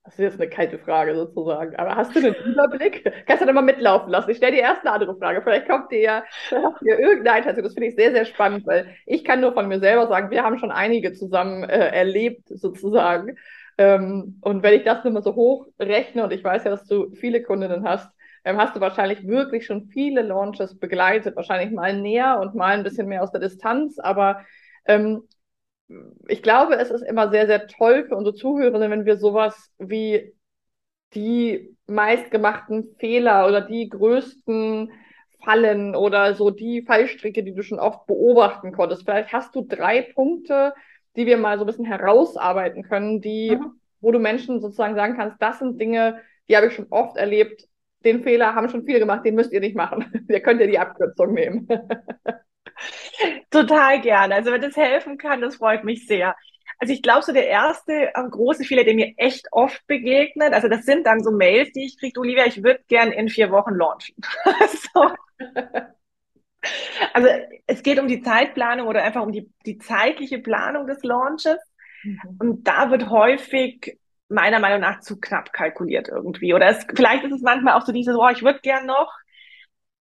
Das 0.03 0.13
ist 0.13 0.19
jetzt 0.19 0.41
eine 0.41 0.49
kalte 0.49 0.79
Frage 0.79 1.13
sozusagen. 1.13 1.75
Aber 1.75 1.95
hast 1.95 2.15
du 2.15 2.19
einen 2.19 2.33
Überblick? 2.33 3.03
Kannst 3.27 3.41
du 3.41 3.45
dann 3.45 3.53
mal 3.53 3.61
mitlaufen 3.61 4.09
lassen? 4.09 4.31
Ich 4.31 4.37
stelle 4.37 4.53
dir 4.53 4.61
erst 4.61 4.81
eine 4.81 4.93
andere 4.93 5.15
Frage. 5.15 5.41
Vielleicht 5.43 5.67
kommt 5.67 5.91
dir 5.91 5.99
ja 5.99 6.23
irgendeine 6.81 7.33
Einschätzung. 7.33 7.63
Das 7.63 7.73
finde 7.73 7.89
ich 7.89 7.95
sehr, 7.95 8.11
sehr 8.11 8.25
spannend, 8.25 8.65
weil 8.65 8.95
ich 9.05 9.23
kann 9.23 9.41
nur 9.41 9.53
von 9.53 9.67
mir 9.67 9.79
selber 9.79 10.07
sagen, 10.07 10.31
wir 10.31 10.43
haben 10.43 10.57
schon 10.57 10.71
einige 10.71 11.13
zusammen 11.13 11.63
äh, 11.63 11.89
erlebt 11.89 12.47
sozusagen. 12.47 13.37
Ähm, 13.77 14.39
und 14.41 14.63
wenn 14.63 14.73
ich 14.73 14.83
das 14.83 15.03
nur 15.03 15.13
mal 15.13 15.21
so 15.21 15.35
hochrechne, 15.35 16.23
und 16.23 16.33
ich 16.33 16.43
weiß 16.43 16.63
ja, 16.63 16.71
dass 16.71 16.85
du 16.85 17.11
viele 17.11 17.43
Kundinnen 17.43 17.87
hast, 17.87 18.09
ähm, 18.45 18.57
hast 18.57 18.75
du 18.75 18.79
wahrscheinlich 18.79 19.27
wirklich 19.27 19.65
schon 19.65 19.89
viele 19.89 20.21
Launches 20.21 20.79
begleitet. 20.79 21.35
Wahrscheinlich 21.35 21.71
mal 21.71 21.95
näher 21.95 22.39
und 22.39 22.55
mal 22.55 22.73
ein 22.73 22.83
bisschen 22.83 23.07
mehr 23.07 23.21
aus 23.21 23.31
der 23.31 23.41
Distanz. 23.41 23.99
Aber 23.99 24.41
ähm, 24.85 25.23
ich 26.27 26.43
glaube, 26.43 26.75
es 26.75 26.91
ist 26.91 27.01
immer 27.01 27.29
sehr, 27.29 27.47
sehr 27.47 27.67
toll 27.67 28.05
für 28.07 28.15
unsere 28.15 28.35
Zuhörenden, 28.35 28.91
wenn 28.91 29.05
wir 29.05 29.17
sowas 29.17 29.71
wie 29.79 30.33
die 31.13 31.75
meistgemachten 31.87 32.95
Fehler 32.99 33.47
oder 33.47 33.61
die 33.61 33.89
größten 33.89 34.91
Fallen 35.43 35.95
oder 35.95 36.35
so 36.35 36.51
die 36.51 36.83
Fallstricke, 36.83 37.43
die 37.43 37.53
du 37.53 37.63
schon 37.63 37.79
oft 37.79 38.05
beobachten 38.05 38.71
konntest. 38.71 39.03
Vielleicht 39.03 39.33
hast 39.33 39.55
du 39.55 39.65
drei 39.67 40.01
Punkte, 40.01 40.73
die 41.15 41.25
wir 41.25 41.37
mal 41.37 41.57
so 41.57 41.63
ein 41.63 41.67
bisschen 41.67 41.85
herausarbeiten 41.85 42.83
können, 42.83 43.21
die, 43.21 43.55
mhm. 43.55 43.79
wo 44.01 44.11
du 44.11 44.19
Menschen 44.19 44.61
sozusagen 44.61 44.95
sagen 44.95 45.15
kannst, 45.15 45.41
das 45.41 45.59
sind 45.59 45.79
Dinge, 45.79 46.21
die 46.47 46.55
habe 46.55 46.67
ich 46.67 46.73
schon 46.73 46.87
oft 46.89 47.17
erlebt, 47.17 47.67
den 48.05 48.23
Fehler 48.23 48.53
haben 48.53 48.69
schon 48.69 48.85
viele 48.85 48.99
gemacht, 48.99 49.25
den 49.25 49.35
müsst 49.35 49.51
ihr 49.51 49.59
nicht 49.59 49.75
machen. 49.75 50.05
Ihr 50.29 50.41
könnt 50.41 50.61
ja 50.61 50.67
die 50.67 50.79
Abkürzung 50.79 51.33
nehmen. 51.33 51.67
Total 53.51 54.01
gerne. 54.01 54.35
Also 54.35 54.51
wenn 54.51 54.61
das 54.61 54.75
helfen 54.75 55.17
kann, 55.17 55.41
das 55.41 55.57
freut 55.57 55.83
mich 55.83 56.07
sehr. 56.07 56.35
Also 56.79 56.93
ich 56.93 57.01
glaube, 57.01 57.23
so 57.23 57.33
der 57.33 57.47
erste 57.47 58.13
äh, 58.13 58.29
große 58.29 58.63
Fehler, 58.63 58.85
der 58.85 58.95
mir 58.95 59.13
echt 59.17 59.47
oft 59.51 59.85
begegnet, 59.87 60.53
also 60.53 60.69
das 60.69 60.85
sind 60.85 61.05
dann 61.05 61.21
so 61.21 61.31
Mails, 61.31 61.71
die 61.73 61.85
ich 61.85 61.99
kriege, 61.99 62.19
Olivia, 62.19 62.45
ich 62.45 62.63
würde 62.63 62.79
gern 62.87 63.11
in 63.11 63.27
vier 63.27 63.51
Wochen 63.51 63.75
launchen. 63.75 64.15
so. 64.93 65.09
Also 67.13 67.29
es 67.67 67.83
geht 67.83 67.99
um 67.99 68.09
die 68.09 68.21
Zeitplanung 68.21 68.87
oder 68.87 69.01
einfach 69.01 69.21
um 69.21 69.31
die, 69.31 69.49
die 69.65 69.77
zeitliche 69.77 70.39
Planung 70.39 70.87
des 70.87 71.03
Launches. 71.03 71.57
Mhm. 72.03 72.19
Und 72.37 72.67
da 72.67 72.91
wird 72.91 73.09
häufig 73.09 73.97
meiner 74.27 74.59
Meinung 74.59 74.81
nach 74.81 74.99
zu 74.99 75.19
knapp 75.19 75.53
kalkuliert 75.53 76.07
irgendwie. 76.09 76.53
Oder 76.53 76.67
es, 76.67 76.85
vielleicht 76.93 77.23
ist 77.23 77.33
es 77.33 77.41
manchmal 77.41 77.75
auch 77.75 77.85
so 77.85 77.91
dieses, 77.91 78.15
oh, 78.15 78.29
ich 78.29 78.43
würde 78.43 78.59
gern 78.59 78.85
noch. 78.85 79.11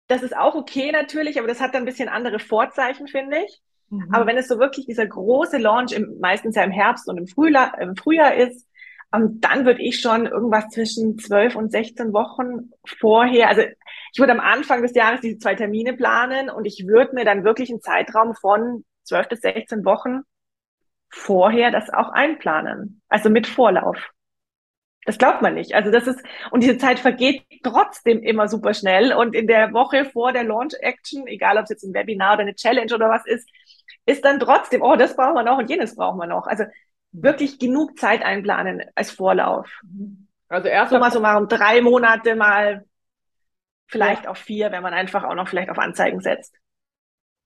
Das 0.09 0.23
ist 0.23 0.37
auch 0.37 0.55
okay 0.55 0.91
natürlich, 0.91 1.39
aber 1.39 1.49
das 1.49 1.61
hat 1.61 1.75
dann 1.75 1.83
ein 1.83 1.87
bisschen 1.87 2.09
andere 2.09 2.39
Vorzeichen, 2.39 3.09
finde 3.09 3.39
ich. 3.45 3.61
Mhm. 3.91 4.09
Aber 4.13 4.27
wenn 4.27 4.37
es 4.37 4.49
so 4.49 4.59
wirklich 4.59 4.87
dieser 4.87 5.07
große 5.07 5.59
Launch 5.59 5.93
im, 5.93 6.19
meistens 6.21 6.57
ja 6.57 6.65
im 6.65 6.71
Herbst 6.71 7.09
und 7.09 7.19
im 7.19 7.27
Frühjahr, 7.27 7.79
im 7.81 7.97
Frühjahr 7.97 8.35
ist, 8.35 8.67
ähm, 9.13 9.41
dann 9.41 9.65
würde 9.65 9.83
ich 9.83 10.01
schon 10.01 10.27
irgendwas 10.27 10.69
zwischen 10.69 11.19
zwölf 11.19 11.57
und 11.57 11.71
16 11.71 12.13
Wochen 12.13 12.71
vorher, 12.85 13.49
also 13.49 13.63
ich 14.13 14.19
würde 14.19 14.33
am 14.33 14.41
Anfang 14.41 14.83
des 14.83 14.95
Jahres 14.95 15.21
diese 15.21 15.39
zwei 15.39 15.55
Termine 15.55 15.95
planen 15.95 16.51
und 16.51 16.65
ich 16.65 16.87
würde 16.87 17.15
mir 17.15 17.25
dann 17.25 17.45
wirklich 17.45 17.71
einen 17.71 17.81
Zeitraum 17.81 18.35
von 18.35 18.85
zwölf 19.05 19.29
bis 19.29 19.41
16 19.41 19.85
Wochen 19.85 20.23
vorher 21.11 21.71
das 21.71 21.91
auch 21.91 22.11
einplanen. 22.11 23.03
Also 23.09 23.31
mit 23.31 23.47
Vorlauf. 23.47 23.97
Das 25.09 25.17
glaubt 25.17 25.41
man 25.41 25.55
nicht. 25.55 25.75
Also 25.75 25.91
das 25.91 26.07
ist, 26.07 26.23
und 26.51 26.63
diese 26.63 26.77
Zeit 26.77 26.99
vergeht 26.99 27.43
trotzdem 27.63 28.23
immer 28.23 28.47
super 28.47 28.75
schnell. 28.75 29.15
Und 29.15 29.35
in 29.35 29.47
der 29.47 29.73
Woche 29.73 30.05
vor 30.05 30.33
der 30.33 30.45
Launch 30.45 30.75
Action, 30.81 31.27
egal 31.27 31.57
ob 31.57 31.63
es 31.63 31.71
jetzt 31.71 31.83
ein 31.83 31.95
Webinar 31.95 32.35
oder 32.35 32.43
eine 32.43 32.55
Challenge 32.55 32.95
oder 32.95 33.09
was 33.09 33.25
ist, 33.25 33.49
ist 34.05 34.23
dann 34.23 34.39
trotzdem, 34.39 34.83
oh, 34.83 34.97
das 34.97 35.17
brauchen 35.17 35.33
wir 35.33 35.45
noch 35.45 35.57
und 35.57 35.71
jenes 35.71 35.97
brauchen 35.97 36.19
wir 36.19 36.27
noch. 36.27 36.47
Also 36.47 36.65
wirklich 37.11 37.59
genug 37.59 37.99
Zeit 37.99 38.23
einplanen 38.23 38.85
als 38.95 39.11
Vorlauf. 39.11 39.81
Also 40.51 40.69
erst 40.69 40.93
mal 40.93 41.11
so 41.11 41.21
mal 41.21 41.39
um 41.39 41.49
drei 41.49 41.81
Monate 41.81 42.37
mal, 42.37 42.85
vielleicht 43.87 44.25
ja. 44.25 44.31
auf 44.31 44.37
vier, 44.37 44.73
wenn 44.73 44.83
man 44.83 44.93
einfach 44.93 45.25
auch 45.25 45.35
noch 45.35 45.49
vielleicht 45.49 45.71
auf 45.71 45.79
Anzeigen 45.79 46.21
setzt. 46.21 46.55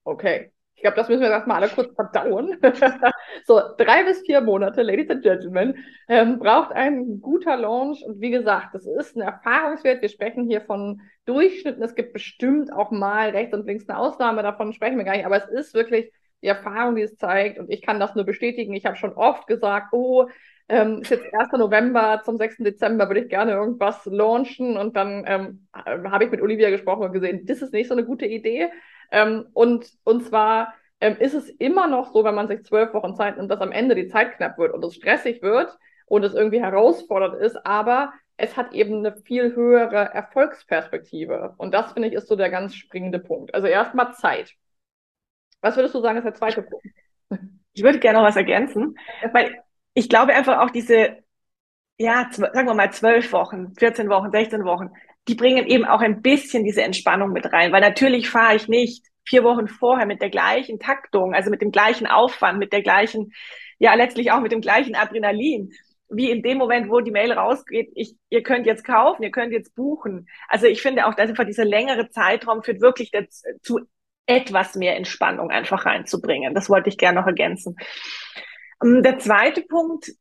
Okay. 0.03 0.51
Ich 0.75 0.81
glaube, 0.81 0.97
das 0.97 1.07
müssen 1.07 1.21
wir 1.21 1.29
erstmal 1.29 1.63
alle 1.63 1.69
kurz 1.69 1.95
verdauen. 1.95 2.59
so, 3.45 3.61
drei 3.77 4.03
bis 4.03 4.21
vier 4.21 4.41
Monate, 4.41 4.81
Ladies 4.81 5.09
and 5.09 5.23
Gentlemen, 5.23 5.75
ähm, 6.07 6.39
braucht 6.39 6.71
ein 6.71 7.21
guter 7.21 7.57
Launch. 7.57 8.03
Und 8.05 8.21
wie 8.21 8.31
gesagt, 8.31 8.73
das 8.73 8.85
ist 8.85 9.15
ein 9.15 9.21
Erfahrungswert. 9.21 10.01
Wir 10.01 10.09
sprechen 10.09 10.47
hier 10.47 10.61
von 10.61 11.01
Durchschnitten. 11.25 11.83
Es 11.83 11.95
gibt 11.95 12.13
bestimmt 12.13 12.71
auch 12.71 12.91
mal 12.91 13.29
rechts 13.29 13.53
und 13.53 13.65
links 13.65 13.87
eine 13.89 13.97
Ausnahme, 13.97 14.43
davon 14.43 14.73
sprechen 14.73 14.97
wir 14.97 15.05
gar 15.05 15.15
nicht. 15.15 15.25
Aber 15.25 15.37
es 15.37 15.49
ist 15.49 15.73
wirklich 15.73 16.11
die 16.41 16.47
Erfahrung, 16.47 16.95
die 16.95 17.03
es 17.03 17.17
zeigt. 17.17 17.57
Und 17.57 17.71
ich 17.71 17.81
kann 17.81 17.99
das 17.99 18.15
nur 18.15 18.25
bestätigen. 18.25 18.73
Ich 18.73 18.85
habe 18.85 18.97
schon 18.97 19.13
oft 19.13 19.47
gesagt, 19.47 19.93
oh, 19.93 20.27
ähm, 20.69 20.99
ist 21.01 21.11
jetzt 21.11 21.33
1. 21.33 21.51
November, 21.53 22.21
zum 22.23 22.37
6. 22.37 22.57
Dezember 22.59 23.07
würde 23.07 23.21
ich 23.21 23.29
gerne 23.29 23.51
irgendwas 23.51 24.05
launchen. 24.05 24.77
Und 24.77 24.95
dann 24.95 25.23
ähm, 25.27 25.67
habe 25.73 26.25
ich 26.25 26.31
mit 26.31 26.41
Olivia 26.41 26.69
gesprochen 26.69 27.03
und 27.03 27.13
gesehen, 27.13 27.45
das 27.45 27.61
ist 27.61 27.73
nicht 27.73 27.87
so 27.87 27.93
eine 27.93 28.05
gute 28.05 28.25
Idee. 28.25 28.69
Ähm, 29.11 29.47
und, 29.53 29.89
und 30.03 30.25
zwar 30.25 30.73
ähm, 31.03 31.17
ist 31.17 31.33
es 31.33 31.49
immer 31.49 31.87
noch 31.87 32.13
so, 32.13 32.23
wenn 32.23 32.33
man 32.33 32.47
sich 32.47 32.63
zwölf 32.63 32.93
Wochen 32.93 33.13
Zeit 33.13 33.35
nimmt, 33.35 33.51
dass 33.51 33.59
am 33.59 33.73
Ende 33.73 33.93
die 33.93 34.07
Zeit 34.07 34.37
knapp 34.37 34.57
wird 34.57 34.73
und 34.73 34.83
es 34.85 34.95
stressig 34.95 35.41
wird 35.41 35.77
und 36.05 36.23
es 36.23 36.33
irgendwie 36.33 36.61
herausfordernd 36.61 37.35
ist, 37.41 37.65
aber 37.65 38.13
es 38.37 38.55
hat 38.55 38.71
eben 38.71 38.99
eine 38.99 39.13
viel 39.17 39.53
höhere 39.53 40.13
Erfolgsperspektive. 40.13 41.55
Und 41.57 41.73
das, 41.73 41.91
finde 41.91 42.07
ich, 42.07 42.13
ist 42.13 42.29
so 42.29 42.37
der 42.37 42.49
ganz 42.49 42.75
springende 42.75 43.19
Punkt. 43.19 43.53
Also 43.53 43.67
erstmal 43.67 44.13
Zeit. 44.13 44.53
Was 45.59 45.75
würdest 45.75 45.93
du 45.93 45.99
sagen, 45.99 46.17
ist 46.17 46.23
der 46.23 46.35
zweite 46.35 46.61
Punkt? 46.63 46.85
Ich 47.73 47.83
würde 47.83 47.99
gerne 47.99 48.19
noch 48.19 48.25
was 48.25 48.37
ergänzen, 48.37 48.97
weil 49.33 49.61
ich 49.93 50.07
glaube 50.07 50.33
einfach 50.33 50.59
auch 50.59 50.69
diese, 50.69 51.17
ja, 51.97 52.29
sagen 52.31 52.67
wir 52.67 52.73
mal 52.75 52.93
zwölf 52.93 53.33
Wochen, 53.33 53.73
14 53.75 54.07
Wochen, 54.09 54.31
16 54.31 54.63
Wochen, 54.63 54.91
die 55.27 55.35
bringen 55.35 55.67
eben 55.67 55.85
auch 55.85 56.01
ein 56.01 56.21
bisschen 56.21 56.63
diese 56.63 56.83
Entspannung 56.83 57.31
mit 57.31 57.51
rein, 57.51 57.71
weil 57.71 57.81
natürlich 57.81 58.29
fahre 58.29 58.55
ich 58.55 58.67
nicht 58.67 59.05
vier 59.25 59.43
Wochen 59.43 59.67
vorher 59.67 60.05
mit 60.05 60.21
der 60.21 60.29
gleichen 60.29 60.79
Taktung, 60.79 61.33
also 61.33 61.49
mit 61.49 61.61
dem 61.61 61.71
gleichen 61.71 62.07
Aufwand, 62.07 62.59
mit 62.59 62.73
der 62.73 62.81
gleichen, 62.81 63.31
ja, 63.79 63.93
letztlich 63.93 64.31
auch 64.31 64.41
mit 64.41 64.51
dem 64.51 64.61
gleichen 64.61 64.95
Adrenalin, 64.95 65.71
wie 66.09 66.29
in 66.29 66.43
dem 66.43 66.57
Moment, 66.57 66.89
wo 66.89 66.99
die 66.99 67.11
Mail 67.11 67.31
rausgeht, 67.31 67.91
ich, 67.95 68.15
ihr 68.29 68.43
könnt 68.43 68.65
jetzt 68.65 68.83
kaufen, 68.83 69.23
ihr 69.23 69.31
könnt 69.31 69.53
jetzt 69.53 69.75
buchen. 69.75 70.27
Also 70.47 70.67
ich 70.67 70.81
finde 70.81 71.07
auch, 71.07 71.13
dass 71.13 71.29
einfach 71.29 71.45
dieser 71.45 71.65
längere 71.65 72.09
Zeitraum 72.09 72.63
führt 72.63 72.81
wirklich 72.81 73.11
dazu, 73.11 73.79
etwas 74.25 74.75
mehr 74.75 74.95
Entspannung 74.95 75.49
einfach 75.49 75.85
reinzubringen. 75.85 76.53
Das 76.53 76.69
wollte 76.69 76.89
ich 76.89 76.97
gerne 76.97 77.19
noch 77.19 77.27
ergänzen. 77.27 77.75
Ähm, 78.83 79.03
der 79.03 79.19
zweite 79.19 79.61
Punkt 79.63 80.11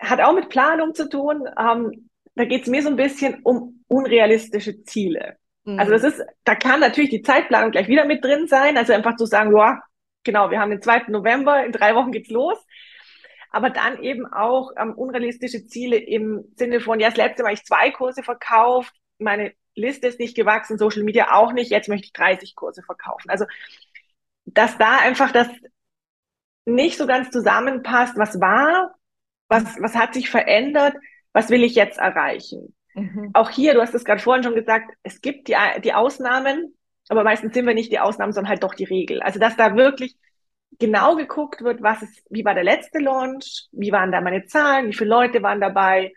hat 0.00 0.20
auch 0.20 0.34
mit 0.34 0.48
Planung 0.48 0.94
zu 0.94 1.08
tun. 1.08 1.48
Ähm, 1.58 2.09
da 2.40 2.46
geht 2.46 2.62
es 2.62 2.68
mir 2.68 2.82
so 2.82 2.88
ein 2.88 2.96
bisschen 2.96 3.42
um 3.42 3.84
unrealistische 3.86 4.82
Ziele. 4.84 5.36
Mhm. 5.64 5.78
Also 5.78 5.92
das 5.92 6.04
ist, 6.04 6.22
da 6.44 6.54
kann 6.54 6.80
natürlich 6.80 7.10
die 7.10 7.20
Zeitplanung 7.20 7.70
gleich 7.70 7.86
wieder 7.86 8.06
mit 8.06 8.24
drin 8.24 8.46
sein. 8.46 8.78
Also 8.78 8.94
einfach 8.94 9.16
zu 9.16 9.26
sagen, 9.26 9.54
ja, 9.54 9.82
genau, 10.24 10.50
wir 10.50 10.58
haben 10.58 10.70
den 10.70 10.80
2. 10.80 11.08
November, 11.08 11.62
in 11.66 11.72
drei 11.72 11.94
Wochen 11.94 12.12
geht's 12.12 12.30
los. 12.30 12.56
Aber 13.50 13.68
dann 13.68 14.02
eben 14.02 14.26
auch 14.32 14.70
ähm, 14.78 14.94
unrealistische 14.94 15.66
Ziele 15.66 15.98
im 15.98 16.46
Sinne 16.56 16.80
von, 16.80 16.98
ja, 16.98 17.08
das 17.08 17.18
letzte 17.18 17.42
Mal 17.42 17.48
habe 17.48 17.58
ich 17.58 17.66
zwei 17.66 17.90
Kurse 17.90 18.22
verkauft, 18.22 18.94
meine 19.18 19.52
Liste 19.74 20.06
ist 20.06 20.18
nicht 20.18 20.34
gewachsen, 20.34 20.78
Social 20.78 21.02
Media 21.02 21.32
auch 21.32 21.52
nicht, 21.52 21.70
jetzt 21.70 21.90
möchte 21.90 22.06
ich 22.06 22.14
30 22.14 22.54
Kurse 22.54 22.82
verkaufen. 22.82 23.28
Also, 23.28 23.44
dass 24.46 24.78
da 24.78 24.98
einfach 24.98 25.30
das 25.30 25.48
nicht 26.64 26.96
so 26.96 27.06
ganz 27.06 27.30
zusammenpasst, 27.30 28.16
was 28.16 28.40
war, 28.40 28.94
was, 29.48 29.64
was 29.78 29.94
hat 29.94 30.14
sich 30.14 30.30
verändert, 30.30 30.94
was 31.32 31.50
will 31.50 31.62
ich 31.62 31.74
jetzt 31.74 31.98
erreichen. 31.98 32.74
Mhm. 32.94 33.30
Auch 33.34 33.50
hier, 33.50 33.74
du 33.74 33.80
hast 33.80 33.94
es 33.94 34.04
gerade 34.04 34.20
vorhin 34.20 34.42
schon 34.42 34.54
gesagt, 34.54 34.92
es 35.02 35.20
gibt 35.20 35.48
die, 35.48 35.56
die 35.82 35.94
Ausnahmen, 35.94 36.74
aber 37.08 37.24
meistens 37.24 37.54
sind 37.54 37.66
wir 37.66 37.74
nicht 37.74 37.92
die 37.92 38.00
Ausnahmen, 38.00 38.32
sondern 38.32 38.50
halt 38.50 38.62
doch 38.62 38.74
die 38.74 38.84
Regel. 38.84 39.22
Also, 39.22 39.38
dass 39.38 39.56
da 39.56 39.76
wirklich 39.76 40.16
genau 40.78 41.16
geguckt 41.16 41.62
wird, 41.62 41.82
was 41.82 42.02
ist, 42.02 42.22
wie 42.30 42.44
war 42.44 42.54
der 42.54 42.64
letzte 42.64 42.98
Launch, 42.98 43.68
wie 43.72 43.92
waren 43.92 44.12
da 44.12 44.20
meine 44.20 44.46
Zahlen, 44.46 44.88
wie 44.88 44.94
viele 44.94 45.10
Leute 45.10 45.42
waren 45.42 45.60
dabei, 45.60 46.12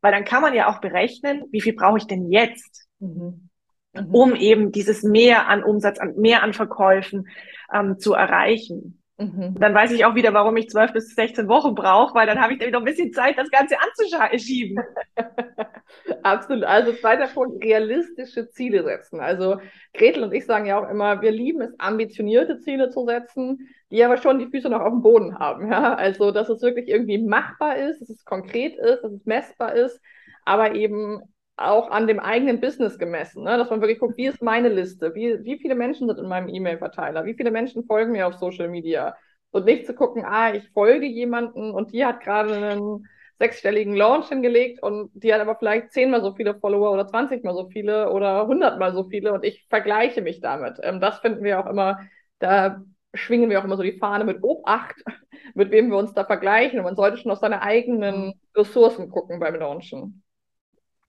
weil 0.00 0.12
dann 0.12 0.24
kann 0.24 0.42
man 0.42 0.54
ja 0.54 0.68
auch 0.68 0.80
berechnen, 0.80 1.44
wie 1.50 1.60
viel 1.60 1.74
brauche 1.74 1.98
ich 1.98 2.06
denn 2.06 2.30
jetzt, 2.30 2.86
mhm. 2.98 3.48
Mhm. 3.92 4.14
um 4.14 4.34
eben 4.34 4.72
dieses 4.72 5.02
Mehr 5.02 5.48
an 5.48 5.64
Umsatz, 5.64 5.98
mehr 6.16 6.42
an 6.42 6.52
Verkäufen 6.52 7.28
ähm, 7.72 7.98
zu 7.98 8.14
erreichen. 8.14 9.02
Mhm. 9.18 9.54
Dann 9.58 9.74
weiß 9.74 9.92
ich 9.92 10.04
auch 10.04 10.14
wieder, 10.14 10.34
warum 10.34 10.56
ich 10.58 10.68
zwölf 10.68 10.92
bis 10.92 11.14
16 11.14 11.48
Wochen 11.48 11.74
brauche, 11.74 12.14
weil 12.14 12.26
dann 12.26 12.40
habe 12.40 12.52
ich 12.52 12.58
dann 12.58 12.68
wieder 12.68 12.78
ein 12.78 12.84
bisschen 12.84 13.12
Zeit, 13.12 13.38
das 13.38 13.50
Ganze 13.50 13.76
anzuschieben. 13.80 14.84
Absolut. 16.22 16.64
Also 16.64 16.92
zweiter 16.92 17.28
Punkt, 17.28 17.64
realistische 17.64 18.50
Ziele 18.50 18.84
setzen. 18.84 19.20
Also 19.20 19.58
Gretel 19.94 20.24
und 20.24 20.34
ich 20.34 20.44
sagen 20.44 20.66
ja 20.66 20.78
auch 20.78 20.90
immer, 20.90 21.22
wir 21.22 21.30
lieben 21.30 21.62
es, 21.62 21.80
ambitionierte 21.80 22.58
Ziele 22.60 22.90
zu 22.90 23.06
setzen, 23.06 23.68
die 23.90 24.04
aber 24.04 24.18
schon 24.18 24.38
die 24.38 24.48
Füße 24.48 24.68
noch 24.68 24.80
auf 24.80 24.92
dem 24.92 25.02
Boden 25.02 25.38
haben. 25.38 25.70
Ja? 25.70 25.94
Also 25.94 26.30
dass 26.30 26.50
es 26.50 26.60
wirklich 26.60 26.88
irgendwie 26.88 27.18
machbar 27.18 27.76
ist, 27.76 28.02
dass 28.02 28.10
es 28.10 28.24
konkret 28.24 28.76
ist, 28.76 29.02
dass 29.02 29.12
es 29.12 29.24
messbar 29.24 29.74
ist, 29.74 29.98
aber 30.44 30.74
eben 30.74 31.22
auch 31.56 31.90
an 31.90 32.06
dem 32.06 32.20
eigenen 32.20 32.60
Business 32.60 32.98
gemessen, 32.98 33.44
ne? 33.44 33.56
dass 33.56 33.70
man 33.70 33.80
wirklich 33.80 33.98
guckt, 33.98 34.16
wie 34.18 34.26
ist 34.26 34.42
meine 34.42 34.68
Liste, 34.68 35.14
wie, 35.14 35.42
wie 35.44 35.58
viele 35.58 35.74
Menschen 35.74 36.06
sind 36.06 36.18
in 36.18 36.28
meinem 36.28 36.48
E-Mail-Verteiler, 36.48 37.24
wie 37.24 37.34
viele 37.34 37.50
Menschen 37.50 37.84
folgen 37.84 38.12
mir 38.12 38.26
auf 38.26 38.34
Social 38.34 38.68
Media 38.68 39.16
und 39.52 39.64
nicht 39.64 39.86
zu 39.86 39.94
gucken, 39.94 40.24
ah, 40.24 40.52
ich 40.52 40.68
folge 40.70 41.06
jemanden 41.06 41.70
und 41.70 41.92
die 41.92 42.04
hat 42.04 42.20
gerade 42.20 42.54
einen 42.54 43.08
sechsstelligen 43.38 43.96
Launch 43.96 44.28
hingelegt 44.28 44.82
und 44.82 45.10
die 45.14 45.32
hat 45.32 45.40
aber 45.40 45.56
vielleicht 45.56 45.92
zehnmal 45.92 46.22
so 46.22 46.34
viele 46.34 46.54
Follower 46.58 46.92
oder 46.92 47.06
zwanzigmal 47.06 47.54
so 47.54 47.68
viele 47.68 48.10
oder 48.10 48.46
hundertmal 48.46 48.92
so 48.92 49.04
viele 49.04 49.32
und 49.32 49.44
ich 49.44 49.66
vergleiche 49.68 50.22
mich 50.22 50.40
damit. 50.40 50.78
Ähm, 50.82 51.00
das 51.00 51.18
finden 51.20 51.42
wir 51.42 51.60
auch 51.60 51.66
immer, 51.70 52.00
da 52.38 52.82
schwingen 53.14 53.48
wir 53.48 53.60
auch 53.60 53.64
immer 53.64 53.76
so 53.76 53.82
die 53.82 53.98
Fahne 53.98 54.24
mit 54.24 54.42
Obacht, 54.42 54.96
mit 55.54 55.70
wem 55.70 55.90
wir 55.90 55.96
uns 55.96 56.12
da 56.12 56.24
vergleichen 56.24 56.78
und 56.78 56.84
man 56.84 56.96
sollte 56.96 57.16
schon 57.16 57.30
auf 57.30 57.38
seine 57.38 57.62
eigenen 57.62 58.34
Ressourcen 58.54 59.10
gucken 59.10 59.40
beim 59.40 59.54
Launchen. 59.54 60.22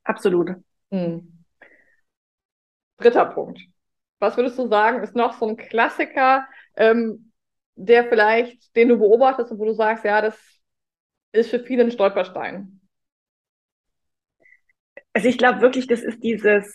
Absolut. 0.08 0.52
Hm. 0.92 1.44
Dritter 2.98 3.26
Punkt. 3.26 3.62
Was 4.20 4.38
würdest 4.38 4.58
du 4.58 4.68
sagen, 4.68 5.04
ist 5.04 5.16
noch 5.16 5.34
so 5.34 5.48
ein 5.48 5.58
Klassiker, 5.58 6.48
ähm, 6.76 7.32
der 7.76 8.06
vielleicht, 8.06 8.76
den 8.76 8.90
du 8.90 8.98
beobachtest 8.98 9.52
und 9.52 9.60
wo 9.60 9.66
du 9.66 9.74
sagst, 9.74 10.04
ja, 10.04 10.22
das 10.22 10.36
ist 11.32 11.52
für 11.52 11.60
viele 11.60 11.84
ein 11.84 11.92
Stolperstein? 11.92 12.82
Also 15.14 15.28
ich 15.28 15.38
glaube 15.38 15.62
wirklich, 15.62 15.88
das 15.88 16.02
ist 16.02 16.24
dieses 16.24 16.74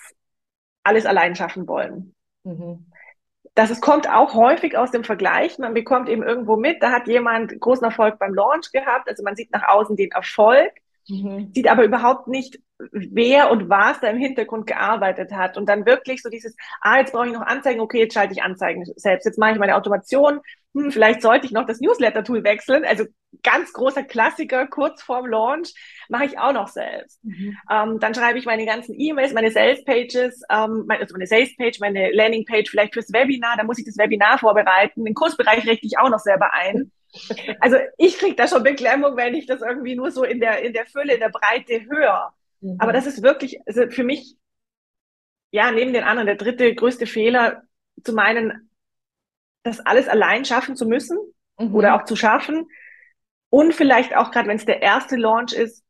alles 0.84 1.06
allein 1.06 1.34
schaffen 1.34 1.66
wollen. 1.66 2.14
Mhm. 2.44 2.86
Das 3.54 3.70
es 3.70 3.80
kommt 3.80 4.08
auch 4.08 4.34
häufig 4.34 4.76
aus 4.76 4.90
dem 4.90 5.04
Vergleich. 5.04 5.58
Man 5.58 5.74
bekommt 5.74 6.08
eben 6.08 6.22
irgendwo 6.22 6.56
mit, 6.56 6.82
da 6.82 6.92
hat 6.92 7.08
jemand 7.08 7.58
großen 7.60 7.84
Erfolg 7.84 8.18
beim 8.18 8.34
Launch 8.34 8.70
gehabt. 8.72 9.08
Also 9.08 9.22
man 9.22 9.36
sieht 9.36 9.50
nach 9.52 9.68
außen 9.68 9.96
den 9.96 10.10
Erfolg, 10.10 10.72
mhm. 11.08 11.50
sieht 11.52 11.68
aber 11.68 11.84
überhaupt 11.84 12.28
nicht 12.28 12.60
wer 12.90 13.50
und 13.50 13.68
was 13.68 14.00
da 14.00 14.08
im 14.08 14.18
Hintergrund 14.18 14.66
gearbeitet 14.66 15.32
hat 15.32 15.56
und 15.56 15.66
dann 15.66 15.86
wirklich 15.86 16.22
so 16.22 16.28
dieses, 16.28 16.56
ah, 16.80 16.98
jetzt 16.98 17.12
brauche 17.12 17.26
ich 17.26 17.32
noch 17.32 17.42
Anzeigen, 17.42 17.80
okay, 17.80 18.00
jetzt 18.00 18.14
schalte 18.14 18.32
ich 18.32 18.42
Anzeigen 18.42 18.84
selbst, 18.96 19.24
jetzt 19.24 19.38
mache 19.38 19.52
ich 19.52 19.58
meine 19.58 19.76
Automation, 19.76 20.40
hm, 20.74 20.90
vielleicht 20.90 21.22
sollte 21.22 21.46
ich 21.46 21.52
noch 21.52 21.66
das 21.66 21.80
Newsletter-Tool 21.80 22.44
wechseln, 22.44 22.84
also 22.84 23.04
ganz 23.42 23.72
großer 23.72 24.02
Klassiker, 24.02 24.66
kurz 24.66 25.02
vorm 25.02 25.26
Launch, 25.26 25.74
mache 26.08 26.24
ich 26.24 26.38
auch 26.38 26.52
noch 26.52 26.68
selbst. 26.68 27.22
Mhm. 27.24 27.56
Ähm, 27.70 28.00
dann 28.00 28.14
schreibe 28.14 28.38
ich 28.38 28.46
meine 28.46 28.66
ganzen 28.66 28.98
E-Mails, 28.98 29.32
meine 29.32 29.50
Sales-Pages, 29.50 30.42
ähm, 30.50 30.86
also 30.88 31.14
meine 31.14 31.26
Sales-Page, 31.26 31.80
meine 31.80 32.10
Landing-Page 32.12 32.70
vielleicht 32.70 32.94
fürs 32.94 33.12
Webinar, 33.12 33.56
da 33.56 33.64
muss 33.64 33.78
ich 33.78 33.84
das 33.84 33.98
Webinar 33.98 34.38
vorbereiten, 34.38 35.04
den 35.04 35.14
Kursbereich 35.14 35.66
richte 35.66 35.86
ich 35.86 35.98
auch 35.98 36.10
noch 36.10 36.20
selber 36.20 36.52
ein. 36.52 36.90
Also 37.60 37.76
ich 37.98 38.18
kriege 38.18 38.34
da 38.34 38.48
schon 38.48 38.62
Beklemmung, 38.62 39.18
wenn 39.18 39.34
ich 39.34 39.44
das 39.44 39.60
irgendwie 39.60 39.94
nur 39.94 40.10
so 40.10 40.24
in 40.24 40.40
der, 40.40 40.62
in 40.62 40.72
der 40.72 40.86
Fülle, 40.86 41.12
in 41.12 41.20
der 41.20 41.28
Breite 41.28 41.84
höre. 41.84 42.32
Mhm. 42.62 42.76
Aber 42.78 42.92
das 42.92 43.06
ist 43.06 43.22
wirklich, 43.22 43.60
also 43.66 43.88
für 43.90 44.04
mich, 44.04 44.36
ja, 45.50 45.70
neben 45.70 45.92
den 45.92 46.04
anderen, 46.04 46.26
der 46.26 46.36
dritte 46.36 46.74
größte 46.74 47.06
Fehler, 47.06 47.62
zu 48.02 48.14
meinen, 48.14 48.70
das 49.64 49.80
alles 49.80 50.08
allein 50.08 50.44
schaffen 50.44 50.76
zu 50.76 50.86
müssen 50.86 51.18
mhm. 51.58 51.74
oder 51.74 51.94
auch 51.94 52.04
zu 52.04 52.16
schaffen. 52.16 52.68
Und 53.50 53.74
vielleicht 53.74 54.16
auch 54.16 54.30
gerade, 54.30 54.48
wenn 54.48 54.56
es 54.56 54.64
der 54.64 54.80
erste 54.80 55.16
Launch 55.16 55.52
ist, 55.52 55.84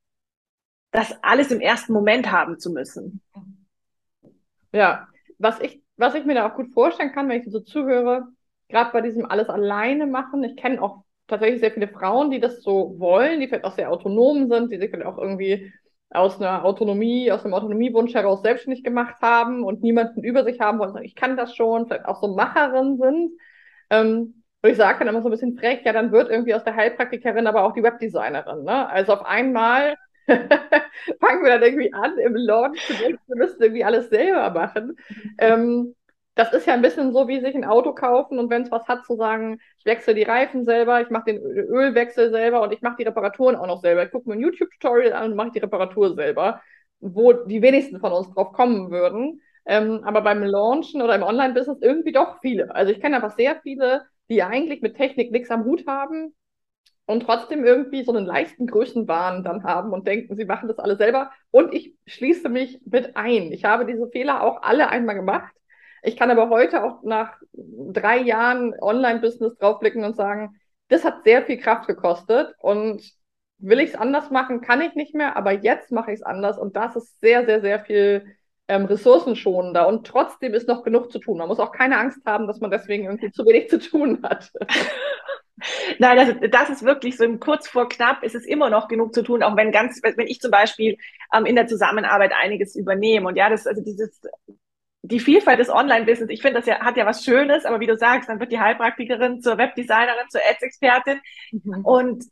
das 0.90 1.22
alles 1.22 1.52
im 1.52 1.60
ersten 1.60 1.92
Moment 1.92 2.30
haben 2.30 2.58
zu 2.58 2.70
müssen. 2.70 3.22
Ja, 4.72 5.08
was 5.38 5.60
ich, 5.60 5.80
was 5.96 6.14
ich 6.14 6.24
mir 6.24 6.34
da 6.34 6.50
auch 6.50 6.56
gut 6.56 6.72
vorstellen 6.72 7.12
kann, 7.12 7.28
wenn 7.28 7.40
ich 7.40 7.50
so 7.50 7.60
zuhöre, 7.60 8.26
gerade 8.68 8.90
bei 8.92 9.00
diesem 9.00 9.26
alles 9.26 9.48
alleine 9.48 10.06
machen, 10.06 10.42
ich 10.42 10.56
kenne 10.56 10.82
auch 10.82 11.04
tatsächlich 11.28 11.60
sehr 11.60 11.70
viele 11.70 11.88
Frauen, 11.88 12.30
die 12.30 12.40
das 12.40 12.62
so 12.62 12.98
wollen, 12.98 13.40
die 13.40 13.46
vielleicht 13.46 13.64
auch 13.64 13.74
sehr 13.74 13.90
autonom 13.90 14.48
sind, 14.48 14.72
die 14.72 14.78
sich 14.78 14.90
vielleicht 14.90 15.06
auch 15.06 15.18
irgendwie 15.18 15.72
aus 16.14 16.40
einer 16.40 16.64
Autonomie, 16.64 17.30
aus 17.32 17.44
einem 17.44 17.54
Autonomiewunsch 17.54 18.14
heraus 18.14 18.42
selbstständig 18.42 18.84
gemacht 18.84 19.16
haben 19.20 19.64
und 19.64 19.82
niemanden 19.82 20.22
über 20.22 20.44
sich 20.44 20.60
haben 20.60 20.78
wollen, 20.78 20.92
sagen, 20.92 21.04
ich 21.04 21.14
kann 21.14 21.36
das 21.36 21.54
schon, 21.54 21.86
vielleicht 21.86 22.06
auch 22.06 22.20
so 22.20 22.28
Macherinnen 22.28 22.98
sind. 22.98 23.32
Ähm, 23.90 24.42
und 24.62 24.70
ich 24.70 24.76
sage 24.76 25.00
dann 25.00 25.08
immer 25.08 25.22
so 25.22 25.28
ein 25.28 25.32
bisschen 25.32 25.56
frech, 25.58 25.80
ja, 25.84 25.92
dann 25.92 26.12
wird 26.12 26.30
irgendwie 26.30 26.54
aus 26.54 26.64
der 26.64 26.76
Heilpraktikerin 26.76 27.46
aber 27.46 27.64
auch 27.64 27.72
die 27.72 27.82
Webdesignerin. 27.82 28.62
Ne? 28.64 28.88
Also 28.88 29.14
auf 29.14 29.24
einmal 29.24 29.96
fangen 30.26 31.42
wir 31.42 31.50
dann 31.50 31.62
irgendwie 31.62 31.92
an, 31.92 32.16
im 32.18 32.36
Launch 32.36 32.86
zu 32.86 32.94
denken, 32.94 33.20
wir 33.26 33.36
müssen 33.36 33.60
irgendwie 33.60 33.84
alles 33.84 34.08
selber 34.08 34.50
machen. 34.50 34.96
Ähm, 35.38 35.94
das 36.34 36.52
ist 36.52 36.66
ja 36.66 36.74
ein 36.74 36.82
bisschen 36.82 37.12
so, 37.12 37.28
wie 37.28 37.40
sich 37.40 37.54
ein 37.54 37.64
Auto 37.64 37.92
kaufen 37.92 38.38
und 38.38 38.48
wenn 38.48 38.62
es 38.62 38.70
was 38.70 38.86
hat, 38.88 39.04
zu 39.04 39.16
sagen, 39.16 39.58
ich 39.78 39.84
wechsle 39.84 40.14
die 40.14 40.22
Reifen 40.22 40.64
selber, 40.64 41.02
ich 41.02 41.10
mache 41.10 41.32
den 41.32 41.38
Ölwechsel 41.42 42.30
selber 42.30 42.62
und 42.62 42.72
ich 42.72 42.80
mache 42.80 42.96
die 42.98 43.02
Reparaturen 43.04 43.56
auch 43.56 43.66
noch 43.66 43.82
selber. 43.82 44.04
Ich 44.04 44.10
gucke 44.10 44.28
mir 44.28 44.36
ein 44.36 44.40
YouTube-Tutorial 44.40 45.12
an 45.12 45.32
und 45.32 45.36
mache 45.36 45.50
die 45.50 45.58
Reparatur 45.58 46.14
selber, 46.14 46.62
wo 47.00 47.32
die 47.32 47.60
wenigsten 47.60 48.00
von 48.00 48.12
uns 48.12 48.30
drauf 48.32 48.52
kommen 48.52 48.90
würden. 48.90 49.42
Ähm, 49.66 50.00
aber 50.04 50.22
beim 50.22 50.42
Launchen 50.42 51.02
oder 51.02 51.14
im 51.14 51.22
Online-Business 51.22 51.78
irgendwie 51.82 52.12
doch 52.12 52.40
viele. 52.40 52.74
Also 52.74 52.92
ich 52.92 53.00
kenne 53.00 53.16
einfach 53.16 53.36
sehr 53.36 53.60
viele, 53.62 54.06
die 54.28 54.42
eigentlich 54.42 54.80
mit 54.80 54.96
Technik 54.96 55.30
nichts 55.32 55.50
am 55.50 55.64
Hut 55.64 55.86
haben 55.86 56.34
und 57.06 57.24
trotzdem 57.24 57.64
irgendwie 57.64 58.04
so 58.04 58.12
einen 58.12 58.26
leichten 58.26 58.66
Größenwahn 58.66 59.44
dann 59.44 59.64
haben 59.64 59.92
und 59.92 60.06
denken, 60.06 60.34
sie 60.34 60.46
machen 60.46 60.68
das 60.68 60.78
alle 60.78 60.96
selber. 60.96 61.30
Und 61.50 61.74
ich 61.74 61.94
schließe 62.06 62.48
mich 62.48 62.80
mit 62.86 63.16
ein. 63.16 63.52
Ich 63.52 63.64
habe 63.64 63.84
diese 63.84 64.08
Fehler 64.08 64.42
auch 64.42 64.62
alle 64.62 64.88
einmal 64.88 65.14
gemacht 65.14 65.52
ich 66.02 66.16
kann 66.16 66.30
aber 66.30 66.48
heute 66.50 66.84
auch 66.84 67.02
nach 67.02 67.36
drei 67.54 68.18
Jahren 68.18 68.74
Online-Business 68.80 69.56
draufblicken 69.56 70.04
und 70.04 70.16
sagen, 70.16 70.60
das 70.88 71.04
hat 71.04 71.24
sehr 71.24 71.42
viel 71.44 71.58
Kraft 71.58 71.86
gekostet 71.86 72.54
und 72.58 73.02
will 73.58 73.80
ich 73.80 73.90
es 73.90 73.94
anders 73.94 74.30
machen, 74.30 74.60
kann 74.60 74.80
ich 74.80 74.94
nicht 74.94 75.14
mehr, 75.14 75.36
aber 75.36 75.52
jetzt 75.52 75.92
mache 75.92 76.10
ich 76.12 76.18
es 76.18 76.22
anders 76.22 76.58
und 76.58 76.76
das 76.76 76.96
ist 76.96 77.20
sehr, 77.20 77.46
sehr, 77.46 77.60
sehr 77.60 77.84
viel 77.84 78.36
ähm, 78.68 78.84
ressourcenschonender 78.86 79.86
und 79.86 80.06
trotzdem 80.06 80.54
ist 80.54 80.68
noch 80.68 80.82
genug 80.82 81.12
zu 81.12 81.20
tun. 81.20 81.38
Man 81.38 81.48
muss 81.48 81.60
auch 81.60 81.72
keine 81.72 81.98
Angst 81.98 82.20
haben, 82.26 82.46
dass 82.46 82.60
man 82.60 82.70
deswegen 82.70 83.04
irgendwie 83.04 83.30
zu 83.30 83.46
wenig 83.46 83.70
zu 83.70 83.78
tun 83.78 84.20
hat. 84.22 84.50
Nein, 85.98 86.16
das, 86.40 86.50
das 86.50 86.70
ist 86.70 86.82
wirklich 86.84 87.16
so 87.16 87.24
kurz 87.38 87.68
vor 87.68 87.88
knapp 87.88 88.24
ist 88.24 88.34
es 88.34 88.44
immer 88.44 88.68
noch 88.68 88.88
genug 88.88 89.14
zu 89.14 89.22
tun, 89.22 89.44
auch 89.44 89.56
wenn 89.56 89.70
ganz, 89.70 90.00
wenn 90.02 90.26
ich 90.26 90.40
zum 90.40 90.50
Beispiel 90.50 90.96
ähm, 91.32 91.46
in 91.46 91.54
der 91.54 91.68
Zusammenarbeit 91.68 92.32
einiges 92.32 92.74
übernehme 92.74 93.28
und 93.28 93.36
ja, 93.36 93.48
das, 93.48 93.66
also 93.66 93.82
dieses 93.82 94.20
die 95.02 95.20
Vielfalt 95.20 95.58
des 95.58 95.68
Online-Business, 95.68 96.30
ich 96.30 96.42
finde, 96.42 96.60
das 96.60 96.66
ja, 96.66 96.80
hat 96.80 96.96
ja 96.96 97.04
was 97.04 97.24
Schönes, 97.24 97.64
aber 97.64 97.80
wie 97.80 97.86
du 97.86 97.96
sagst, 97.96 98.28
dann 98.28 98.38
wird 98.38 98.52
die 98.52 98.60
Heilpraktikerin 98.60 99.40
zur 99.40 99.58
Webdesignerin, 99.58 100.28
zur 100.30 100.40
Ads-Expertin. 100.48 101.20
Mhm. 101.50 101.84
Und 101.84 102.24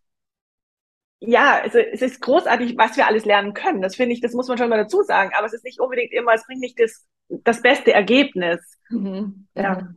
ja, 1.19 1.61
also 1.63 1.79
es 1.79 2.01
ist 2.01 2.23
großartig, 2.23 2.79
was 2.79 2.97
wir 2.97 3.07
alles 3.07 3.25
lernen 3.25 3.53
können. 3.53 3.83
Das 3.83 3.97
finde 3.97 4.15
ich, 4.15 4.21
das 4.21 4.33
muss 4.33 4.49
man 4.49 4.57
schon 4.57 4.71
mal 4.71 4.79
dazu 4.79 5.03
sagen. 5.03 5.33
Aber 5.37 5.47
es 5.47 5.53
ist 5.53 5.65
nicht 5.65 5.81
unbedingt 5.81 6.13
immer, 6.13 6.33
es 6.33 6.47
bringt 6.47 6.61
nicht 6.61 6.81
das, 6.81 7.07
das 7.29 7.61
beste 7.61 7.93
Ergebnis. 7.93 8.79
Mhm. 8.89 9.47
Ja. 9.55 9.89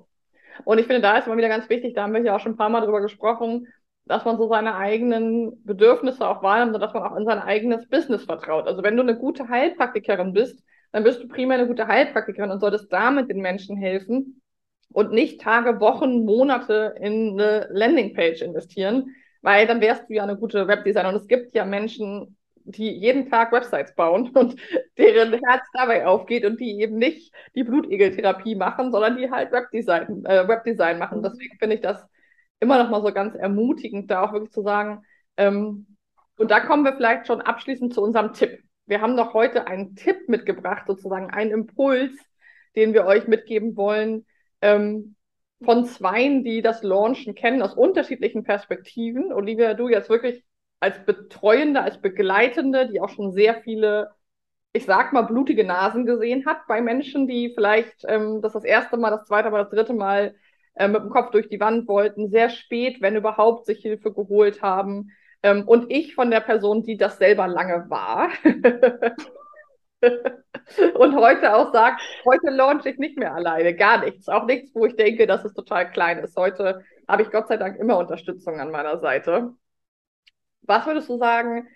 Und 0.66 0.80
ich 0.80 0.88
finde, 0.88 1.02
da 1.02 1.18
ist 1.18 1.28
immer 1.28 1.38
wieder 1.38 1.48
ganz 1.48 1.70
wichtig, 1.70 1.94
da 1.94 2.04
haben 2.04 2.14
wir 2.14 2.22
ja 2.22 2.36
auch 2.36 2.40
schon 2.40 2.54
ein 2.54 2.58
paar 2.58 2.70
Mal 2.70 2.82
drüber 2.82 3.02
gesprochen, 3.02 3.68
dass 4.06 4.26
man 4.26 4.38
so 4.38 4.50
seine 4.50 4.76
eigenen 4.76 5.64
Bedürfnisse 5.64 6.28
auch 6.28 6.44
wahrnimmt 6.44 6.76
und 6.76 6.82
dass 6.82 6.94
man 6.94 7.04
auch 7.04 7.16
in 7.16 7.26
sein 7.26 7.40
eigenes 7.40 7.88
Business 7.88 8.26
vertraut. 8.26 8.68
Also 8.68 8.84
wenn 8.84 8.98
du 8.98 9.04
eine 9.04 9.18
gute 9.18 9.48
Heilpraktikerin 9.48 10.34
bist, 10.34 10.62
dann 10.94 11.04
bist 11.04 11.22
du 11.22 11.28
prima 11.28 11.56
eine 11.56 11.68
gute 11.68 11.88
Heilpraktikerin 11.88 12.52
und 12.52 12.60
solltest 12.60 12.94
damit 12.94 13.30
den 13.30 13.42
Menschen 13.42 13.76
helfen 13.76 14.42
und 14.94 15.12
nicht 15.12 15.42
Tage, 15.42 15.80
Wochen, 15.80 16.24
Monate 16.24 16.96
in 17.02 17.32
eine 17.32 17.68
Landingpage 17.72 18.44
investieren, 18.44 19.16
weil 19.42 19.66
dann 19.66 19.82
wärst 19.82 20.08
du 20.08 20.14
ja 20.14 20.24
eine 20.24 20.38
gute 20.38 20.68
Webdesigner. 20.68 21.10
Und 21.10 21.16
es 21.16 21.28
gibt 21.28 21.56
ja 21.56 21.66
Menschen, 21.66 22.38
die 22.64 22.92
jeden 22.92 23.30
Tag 23.30 23.52
Websites 23.52 23.96
bauen 23.96 24.30
und 24.36 24.56
deren 24.98 25.34
Herz 25.34 25.64
dabei 25.74 26.06
aufgeht 26.06 26.46
und 26.46 26.60
die 26.62 26.80
eben 26.80 26.98
nicht 26.98 27.34
die 27.56 27.64
Blutegeltherapie 27.64 28.56
machen, 28.56 28.92
sondern 28.92 29.18
die 29.18 29.32
halt 29.32 29.52
Webdesign, 29.52 30.24
äh, 30.26 30.48
Webdesign 30.48 31.00
machen. 31.00 31.20
Mhm. 31.20 31.24
Deswegen 31.24 31.58
finde 31.58 31.76
ich 31.76 31.82
das 31.82 32.06
immer 32.60 32.82
noch 32.82 32.92
mal 32.92 33.02
so 33.02 33.12
ganz 33.12 33.34
ermutigend, 33.34 34.12
da 34.12 34.22
auch 34.22 34.34
wirklich 34.34 34.54
zu 34.54 34.62
sagen, 34.62 35.04
ähm, 35.38 35.88
und 36.38 36.52
da 36.52 36.60
kommen 36.60 36.84
wir 36.84 36.94
vielleicht 36.94 37.28
schon 37.28 37.42
abschließend 37.42 37.94
zu 37.94 38.02
unserem 38.02 38.34
Tipp 38.34 38.64
wir 38.86 39.02
haben 39.02 39.18
doch 39.18 39.34
heute 39.34 39.68
einen 39.68 39.96
Tipp 39.96 40.28
mitgebracht, 40.28 40.84
sozusagen 40.88 41.30
einen 41.30 41.52
Impuls, 41.52 42.12
den 42.76 42.94
wir 42.94 43.06
euch 43.06 43.28
mitgeben 43.28 43.76
wollen, 43.78 44.26
ähm, 44.62 45.16
von 45.64 45.86
Zweien, 45.86 46.44
die 46.44 46.62
das 46.62 46.84
Launchen 46.84 47.36
kennen, 47.36 47.62
aus 47.62 47.74
unterschiedlichen 47.74 48.44
Perspektiven. 48.44 49.32
Olivia, 49.32 49.74
du 49.74 49.88
jetzt 49.88 50.10
wirklich 50.10 50.44
als 50.80 51.06
Betreuende, 51.06 51.82
als 51.82 52.02
Begleitende, 52.02 52.90
die 52.90 53.00
auch 53.00 53.10
schon 53.10 53.32
sehr 53.32 53.62
viele, 53.62 54.12
ich 54.74 54.86
sag 54.86 55.14
mal, 55.14 55.22
blutige 55.22 55.64
Nasen 55.64 56.06
gesehen 56.06 56.46
hat 56.46 56.68
bei 56.68 56.82
Menschen, 56.82 57.28
die 57.28 57.54
vielleicht 57.56 58.04
ähm, 58.08 58.42
das 58.42 58.54
das 58.54 58.66
erste 58.66 58.98
Mal, 58.98 59.12
das 59.12 59.26
zweite 59.26 59.50
Mal, 59.50 59.64
das 59.64 59.70
dritte 59.70 59.94
Mal 59.94 60.36
äh, 60.76 60.88
mit 60.88 61.02
dem 61.02 61.10
Kopf 61.10 61.32
durch 61.32 61.48
die 61.48 61.60
Wand 61.60 61.88
wollten, 61.88 62.30
sehr 62.30 62.50
spät, 62.50 63.02
wenn 63.02 63.16
überhaupt, 63.16 63.66
sich 63.66 63.82
Hilfe 63.82 64.12
geholt 64.12 64.62
haben, 64.62 65.12
ähm, 65.44 65.68
und 65.68 65.92
ich 65.92 66.16
von 66.16 66.32
der 66.32 66.40
Person, 66.40 66.84
die 66.84 66.98
das 66.98 67.18
selber 67.18 67.48
lange 67.48 67.90
war. 67.90 68.30
und 70.96 71.16
heute 71.16 71.56
auch 71.56 71.72
sagt, 71.74 72.02
heute 72.26 72.50
launche 72.50 72.90
ich 72.90 72.98
nicht 72.98 73.18
mehr 73.18 73.34
alleine, 73.34 73.76
gar 73.76 74.04
nichts. 74.04 74.28
Auch 74.30 74.46
nichts, 74.46 74.74
wo 74.74 74.86
ich 74.86 74.96
denke, 74.96 75.28
dass 75.28 75.46
es 75.46 75.54
total 75.54 75.92
klein 75.92 76.20
ist. 76.20 76.36
Heute 76.38 76.84
habe 77.08 77.24
ich 77.24 77.32
Gott 77.32 77.48
sei 77.48 77.58
Dank 77.58 77.78
immer 77.78 77.98
Unterstützung 77.98 78.60
an 78.60 78.72
meiner 78.72 79.00
Seite. 79.00 79.54
Was 80.62 80.86
würdest 80.86 81.10
du 81.10 81.18
sagen, 81.18 81.68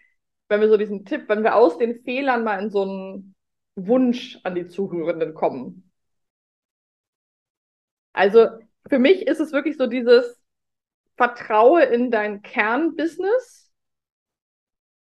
wenn 0.50 0.62
wir 0.62 0.70
so 0.70 0.78
diesen 0.78 1.06
Tipp, 1.06 1.28
wenn 1.28 1.44
wir 1.44 1.56
aus 1.56 1.78
den 1.78 2.02
Fehlern 2.04 2.44
mal 2.44 2.62
in 2.62 2.70
so 2.70 2.84
einen 2.84 3.36
Wunsch 3.76 4.40
an 4.44 4.56
die 4.56 4.68
Zuhörenden 4.68 5.34
kommen? 5.34 5.92
Also 8.14 8.48
für 8.90 9.00
mich 9.00 9.28
ist 9.28 9.40
es 9.40 9.52
wirklich 9.52 9.78
so 9.78 9.88
dieses, 9.88 10.40
vertraue 11.18 11.84
in 11.84 12.12
dein 12.12 12.42
Kernbusiness 12.42 13.72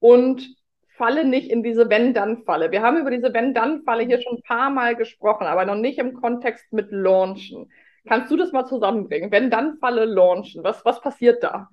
und 0.00 0.54
falle 0.96 1.24
nicht 1.24 1.50
in 1.50 1.62
diese 1.62 1.88
Wenn-Dann-Falle. 1.88 2.72
Wir 2.72 2.82
haben 2.82 2.98
über 2.98 3.10
diese 3.10 3.32
Wenn-Dann-Falle 3.32 4.04
hier 4.04 4.20
schon 4.20 4.36
ein 4.36 4.42
paar 4.42 4.70
Mal 4.70 4.96
gesprochen, 4.96 5.46
aber 5.46 5.64
noch 5.64 5.76
nicht 5.76 5.98
im 5.98 6.14
Kontext 6.14 6.72
mit 6.72 6.90
Launchen. 6.90 7.70
Kannst 8.06 8.30
du 8.30 8.36
das 8.36 8.52
mal 8.52 8.66
zusammenbringen? 8.66 9.30
Wenn-Dann-Falle 9.30 10.04
launchen, 10.04 10.64
was, 10.64 10.84
was 10.84 11.00
passiert 11.00 11.42
da? 11.42 11.68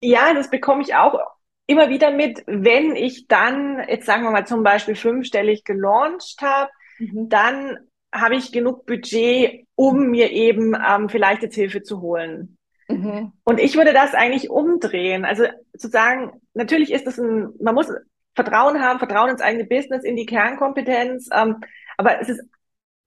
Ja, 0.00 0.34
das 0.34 0.50
bekomme 0.50 0.82
ich 0.82 0.94
auch 0.94 1.18
immer 1.66 1.88
wieder 1.88 2.10
mit, 2.10 2.42
wenn 2.46 2.94
ich 2.94 3.26
dann, 3.26 3.82
jetzt 3.88 4.06
sagen 4.06 4.22
wir 4.22 4.30
mal 4.30 4.46
zum 4.46 4.62
Beispiel 4.62 4.96
fünfstellig 4.96 5.64
gelauncht 5.64 6.40
habe, 6.42 6.70
mhm. 6.98 7.28
dann 7.28 7.78
habe 8.14 8.36
ich 8.36 8.52
genug 8.52 8.86
Budget, 8.86 9.66
um 9.74 10.10
mir 10.10 10.30
eben 10.30 10.74
ähm, 10.74 11.08
vielleicht 11.08 11.42
jetzt 11.42 11.56
Hilfe 11.56 11.82
zu 11.82 12.00
holen. 12.00 12.56
Mhm. 12.88 13.32
Und 13.42 13.58
ich 13.58 13.76
würde 13.76 13.92
das 13.92 14.14
eigentlich 14.14 14.50
umdrehen. 14.50 15.24
Also 15.24 15.44
zu 15.76 15.88
sagen, 15.88 16.40
natürlich 16.54 16.92
ist 16.92 17.06
es 17.06 17.18
ein, 17.18 17.50
man 17.60 17.74
muss 17.74 17.88
Vertrauen 18.34 18.80
haben, 18.80 18.98
Vertrauen 18.98 19.30
ins 19.30 19.40
eigene 19.40 19.64
Business, 19.64 20.04
in 20.04 20.16
die 20.16 20.26
Kernkompetenz. 20.26 21.28
Ähm, 21.32 21.56
aber 21.96 22.20
es 22.20 22.28
ist 22.28 22.42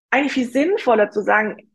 eigentlich 0.10 0.34
viel 0.34 0.50
sinnvoller 0.50 1.10
zu 1.10 1.22
sagen, 1.22 1.70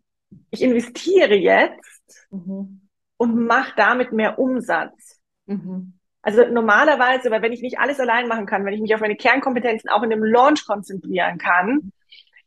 ich 0.50 0.62
investiere 0.62 1.34
jetzt 1.34 2.28
mhm. 2.30 2.88
und 3.16 3.46
mache 3.46 3.72
damit 3.76 4.12
mehr 4.12 4.38
Umsatz. 4.38 5.20
Mhm. 5.46 5.94
Also 6.22 6.46
normalerweise, 6.46 7.30
weil 7.30 7.42
wenn 7.42 7.52
ich 7.52 7.62
nicht 7.62 7.78
alles 7.78 7.98
allein 7.98 8.28
machen 8.28 8.46
kann, 8.46 8.64
wenn 8.64 8.74
ich 8.74 8.80
mich 8.80 8.94
auf 8.94 9.00
meine 9.00 9.16
Kernkompetenzen 9.16 9.90
auch 9.90 10.02
in 10.02 10.12
einem 10.12 10.24
Launch 10.24 10.64
konzentrieren 10.66 11.38
kann, 11.38 11.92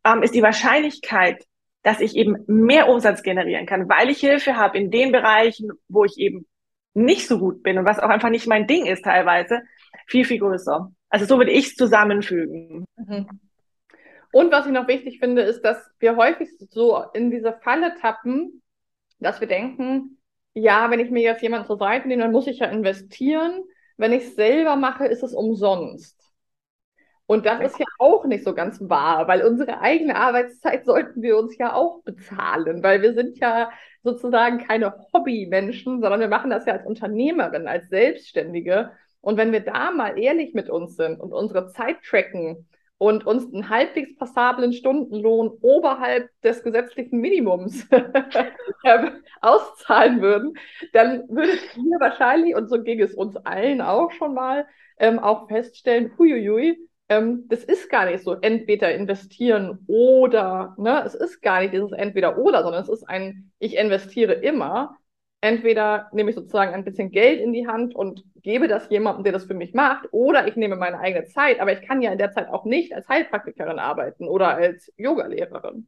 ähm, 0.06 0.24
ist 0.24 0.36
die 0.36 0.44
Wahrscheinlichkeit, 0.44 1.44
dass 1.84 2.00
ich 2.00 2.15
eben 2.15 2.44
mehr 2.48 2.88
Umsatz 2.88 3.22
generieren 3.22 3.65
kann, 3.65 3.89
weil 3.89 4.10
ich 4.10 4.20
Hilfe 4.20 4.56
habe 4.56 4.78
in 4.78 4.89
den 4.91 5.12
Bereichen, 5.12 5.72
wo 5.88 6.06
ich 6.06 6.18
eben 6.18 6.48
nicht 6.94 7.28
so 7.28 7.39
gut 7.39 7.62
bin 7.62 7.78
und 7.78 7.86
was 7.86 8.00
auch 8.00 8.10
einfach 8.10 8.30
nicht 8.30 8.48
mein 8.48 8.68
Ding 8.68 8.86
ist 8.86 9.04
teilweise, 9.04 9.62
viel, 10.08 10.26
viel 10.26 10.39
größer. 10.39 10.91
Also 11.10 11.26
so 11.26 11.38
würde 11.38 11.52
ich 11.52 11.68
es 11.68 11.76
zusammenfügen. 11.76 12.86
Mhm. 12.96 13.28
Und 14.32 14.52
was 14.52 14.65
ich 14.65 14.72
noch 14.72 14.88
wichtig 14.88 15.20
finde, 15.20 15.44
ist, 15.44 15.62
dass 15.62 15.78
wir 16.00 16.15
häufig 16.15 16.50
so 16.70 17.04
in 17.13 17.32
diese 17.32 17.54
Falle 17.63 17.96
tappen, 18.02 18.62
dass 19.20 19.39
wir 19.39 19.48
denken, 19.48 20.18
ja, 20.54 20.89
wenn 20.89 21.00
ich 21.00 21.12
mir 21.12 21.22
jetzt 21.22 21.41
jemanden 21.41 21.68
zur 21.68 21.78
Seite 21.78 22.08
nehme, 22.08 22.24
dann 22.24 22.32
muss 22.32 22.48
ich 22.48 22.60
ja 22.60 22.68
investieren. 22.68 23.63
Wenn 23.98 24.13
ich 24.13 24.24
es 24.24 24.36
selber 24.36 24.76
mache, 24.76 25.06
ist 25.06 25.24
es 25.24 25.34
umsonst. 25.34 26.25
Und 27.28 27.46
das 27.46 27.60
ist 27.62 27.80
ja 27.80 27.86
auch 27.98 28.26
nicht 28.26 28.44
so 28.44 28.54
ganz 28.54 28.80
wahr, 28.82 29.28
weil 29.28 29.44
unsere 29.44 29.82
eigene 29.82 30.16
Arbeitszeit 30.16 30.86
sollten 30.86 31.24
wir 31.24 31.38
uns 31.38 31.58
ja 31.58 31.74
auch 31.74 32.04
bezahlen, 32.04 32.84
weil 32.84 33.02
wir 33.02 33.14
sind 33.14 33.40
ja 33.40 33.72
sozusagen 34.04 34.60
keine 34.60 34.94
Hobbymenschen, 35.12 36.02
sondern 36.02 36.20
wir 36.20 36.28
machen 36.28 36.52
das 36.52 36.66
ja 36.68 36.74
als 36.74 36.86
Unternehmerin, 36.86 37.68
als 37.68 37.90
Selbstständige. 37.90 38.92
Und 39.22 39.38
wenn 39.38 39.52
wir 39.52 39.62
da 39.62 39.90
mal 39.90 40.20
ehrlich 40.20 40.54
mit 40.54 40.70
uns 40.70 40.96
sind 40.96 41.20
und 41.20 41.34
unsere 41.34 41.68
Zeit 41.70 41.98
tracken 42.08 42.68
und 43.00 43.26
uns 43.26 43.52
einen 43.52 43.70
halbwegs 43.70 44.16
passablen 44.16 44.72
Stundenlohn 44.72 45.50
oberhalb 45.62 46.30
des 46.44 46.62
gesetzlichen 46.62 47.20
Minimums 47.20 47.88
auszahlen 49.42 50.22
würden, 50.22 50.54
dann 50.94 51.28
würdet 51.28 51.60
ihr 51.76 52.00
wahrscheinlich, 52.00 52.56
und 52.56 52.70
so 52.70 52.84
ging 52.84 53.02
es 53.02 53.16
uns 53.16 53.36
allen 53.38 53.82
auch 53.82 54.12
schon 54.12 54.36
mal, 54.36 54.68
ähm, 55.00 55.18
auch 55.18 55.48
feststellen, 55.48 56.12
huiuiui, 56.20 56.78
ähm, 57.10 57.46
das 57.50 57.63
ist 57.63 57.89
gar 57.89 58.06
nicht 58.06 58.24
so 58.24 58.34
entweder 58.34 58.94
investieren 58.94 59.84
oder, 59.88 60.76
ne, 60.78 61.04
es 61.06 61.15
ist 61.15 61.41
gar 61.41 61.62
nicht 61.62 61.74
dieses 61.74 61.91
entweder 61.91 62.38
oder, 62.38 62.63
sondern 62.63 62.82
es 62.82 62.89
ist 62.89 63.04
ein, 63.04 63.52
ich 63.60 63.76
investiere 63.78 64.34
immer. 64.34 64.98
Entweder 65.41 66.10
nehme 66.12 66.32
ich 66.32 66.36
sozusagen 66.36 66.74
ein 66.74 66.84
bisschen 66.84 67.12
Geld 67.12 67.39
in 67.39 67.54
die 67.54 67.68
Hand 67.68 67.94
und 67.94 68.24
gebe 68.41 68.68
das 68.68 68.89
jemandem, 68.89 69.24
der 69.24 69.34
das 69.34 69.46
für 69.46 69.54
mich 69.54 69.74
macht, 69.76 70.08
oder 70.12 70.48
ich 70.48 70.56
nehme 70.56 70.76
meine 70.76 71.00
eigene 71.00 71.26
Zeit, 71.26 71.60
aber 71.60 71.74
ich 71.74 71.82
kann 71.88 72.02
ja 72.02 72.12
in 72.12 72.18
der 72.18 72.32
Zeit 72.32 72.50
auch 72.50 72.65
nicht 72.65 72.94
als 72.94 73.08
Heilpraktikerin 73.08 73.78
arbeiten 73.78 74.28
oder 74.28 74.56
als 74.56 74.91
Yogalehrerin. 74.98 75.88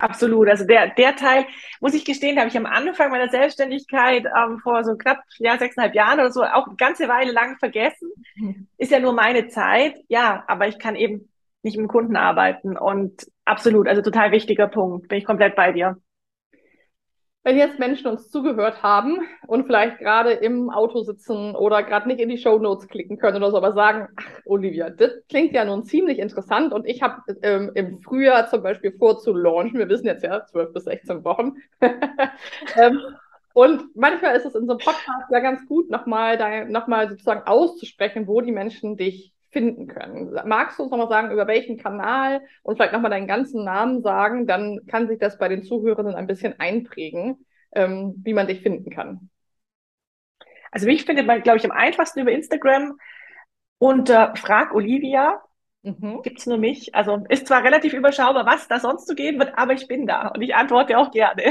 Absolut. 0.00 0.48
Also 0.48 0.64
der, 0.64 0.88
der 0.94 1.14
Teil, 1.14 1.46
muss 1.80 1.94
ich 1.94 2.04
gestehen, 2.04 2.38
habe 2.38 2.48
ich 2.48 2.56
am 2.56 2.66
Anfang 2.66 3.10
meiner 3.10 3.28
Selbstständigkeit 3.28 4.24
ähm, 4.24 4.58
vor 4.58 4.82
so 4.82 4.96
knapp 4.96 5.20
ja, 5.38 5.58
sechseinhalb 5.58 5.94
Jahren 5.94 6.20
oder 6.20 6.32
so 6.32 6.42
auch 6.42 6.66
eine 6.66 6.76
ganze 6.76 7.08
Weile 7.08 7.32
lang 7.32 7.58
vergessen. 7.58 8.10
Mhm. 8.36 8.66
Ist 8.78 8.90
ja 8.90 8.98
nur 8.98 9.12
meine 9.12 9.48
Zeit. 9.48 9.96
Ja, 10.08 10.44
aber 10.46 10.68
ich 10.68 10.78
kann 10.78 10.96
eben 10.96 11.28
nicht 11.62 11.76
mit 11.76 11.84
dem 11.84 11.88
Kunden 11.88 12.16
arbeiten. 12.16 12.76
Und 12.76 13.26
absolut, 13.44 13.88
also 13.88 14.02
total 14.02 14.32
wichtiger 14.32 14.68
Punkt. 14.68 15.08
Bin 15.08 15.18
ich 15.18 15.24
komplett 15.24 15.54
bei 15.54 15.72
dir. 15.72 15.96
Wenn 17.42 17.56
jetzt 17.56 17.78
Menschen 17.78 18.06
uns 18.08 18.30
zugehört 18.30 18.82
haben 18.82 19.20
und 19.46 19.64
vielleicht 19.64 19.98
gerade 19.98 20.32
im 20.32 20.68
Auto 20.68 21.02
sitzen 21.02 21.56
oder 21.56 21.82
gerade 21.82 22.06
nicht 22.06 22.20
in 22.20 22.28
die 22.28 22.36
Show 22.36 22.58
Notes 22.58 22.86
klicken 22.86 23.16
können 23.16 23.38
oder 23.38 23.50
so, 23.50 23.56
aber 23.56 23.72
sagen, 23.72 24.08
ach 24.16 24.40
Olivia, 24.44 24.90
das 24.90 25.12
klingt 25.28 25.54
ja 25.54 25.64
nun 25.64 25.84
ziemlich 25.84 26.18
interessant 26.18 26.74
und 26.74 26.86
ich 26.86 27.00
habe 27.00 27.22
ähm, 27.42 27.70
im 27.74 28.02
Frühjahr 28.02 28.48
zum 28.48 28.62
Beispiel 28.62 28.92
vor 28.92 29.18
zu 29.18 29.32
launchen, 29.32 29.78
wir 29.78 29.88
wissen 29.88 30.06
jetzt 30.06 30.22
ja 30.22 30.44
12 30.44 30.72
bis 30.74 30.84
16 30.84 31.24
Wochen. 31.24 31.54
ähm, 32.76 33.00
und 33.54 33.96
manchmal 33.96 34.36
ist 34.36 34.44
es 34.44 34.54
in 34.54 34.66
so 34.66 34.72
einem 34.72 34.78
Podcast 34.78 35.30
ja 35.30 35.40
ganz 35.40 35.66
gut, 35.66 35.90
nochmal 35.90 36.68
noch 36.68 36.86
sozusagen 37.08 37.46
auszusprechen, 37.46 38.26
wo 38.26 38.42
die 38.42 38.52
Menschen 38.52 38.96
dich 38.98 39.32
finden 39.50 39.86
können. 39.88 40.32
Magst 40.46 40.78
du 40.78 40.84
uns 40.84 40.90
nochmal 40.90 41.08
sagen, 41.08 41.32
über 41.32 41.46
welchen 41.46 41.76
Kanal 41.76 42.40
und 42.62 42.76
vielleicht 42.76 42.92
nochmal 42.92 43.10
deinen 43.10 43.26
ganzen 43.26 43.64
Namen 43.64 44.02
sagen? 44.02 44.46
Dann 44.46 44.80
kann 44.86 45.08
sich 45.08 45.18
das 45.18 45.38
bei 45.38 45.48
den 45.48 45.62
Zuhörenden 45.62 46.14
ein 46.14 46.26
bisschen 46.26 46.58
einprägen, 46.58 47.44
ähm, 47.72 48.14
wie 48.24 48.34
man 48.34 48.46
dich 48.46 48.62
finden 48.62 48.90
kann. 48.90 49.30
Also 50.70 50.86
mich 50.86 51.04
findet 51.04 51.26
man, 51.26 51.42
glaube 51.42 51.58
ich, 51.58 51.64
am 51.64 51.72
einfachsten 51.72 52.20
über 52.20 52.30
Instagram 52.30 52.96
unter 53.78 54.34
Frag 54.36 54.74
Olivia. 54.74 55.40
Mhm. 55.82 56.22
Gibt 56.22 56.38
es 56.38 56.46
nur 56.46 56.58
mich. 56.58 56.94
Also 56.94 57.24
ist 57.28 57.46
zwar 57.46 57.64
relativ 57.64 57.92
überschaubar, 57.92 58.46
was 58.46 58.68
da 58.68 58.78
sonst 58.78 59.06
zu 59.06 59.14
geben 59.14 59.38
wird, 59.38 59.56
aber 59.56 59.72
ich 59.72 59.88
bin 59.88 60.06
da 60.06 60.28
und 60.28 60.42
ich 60.42 60.54
antworte 60.54 60.98
auch 60.98 61.10
gerne. 61.10 61.42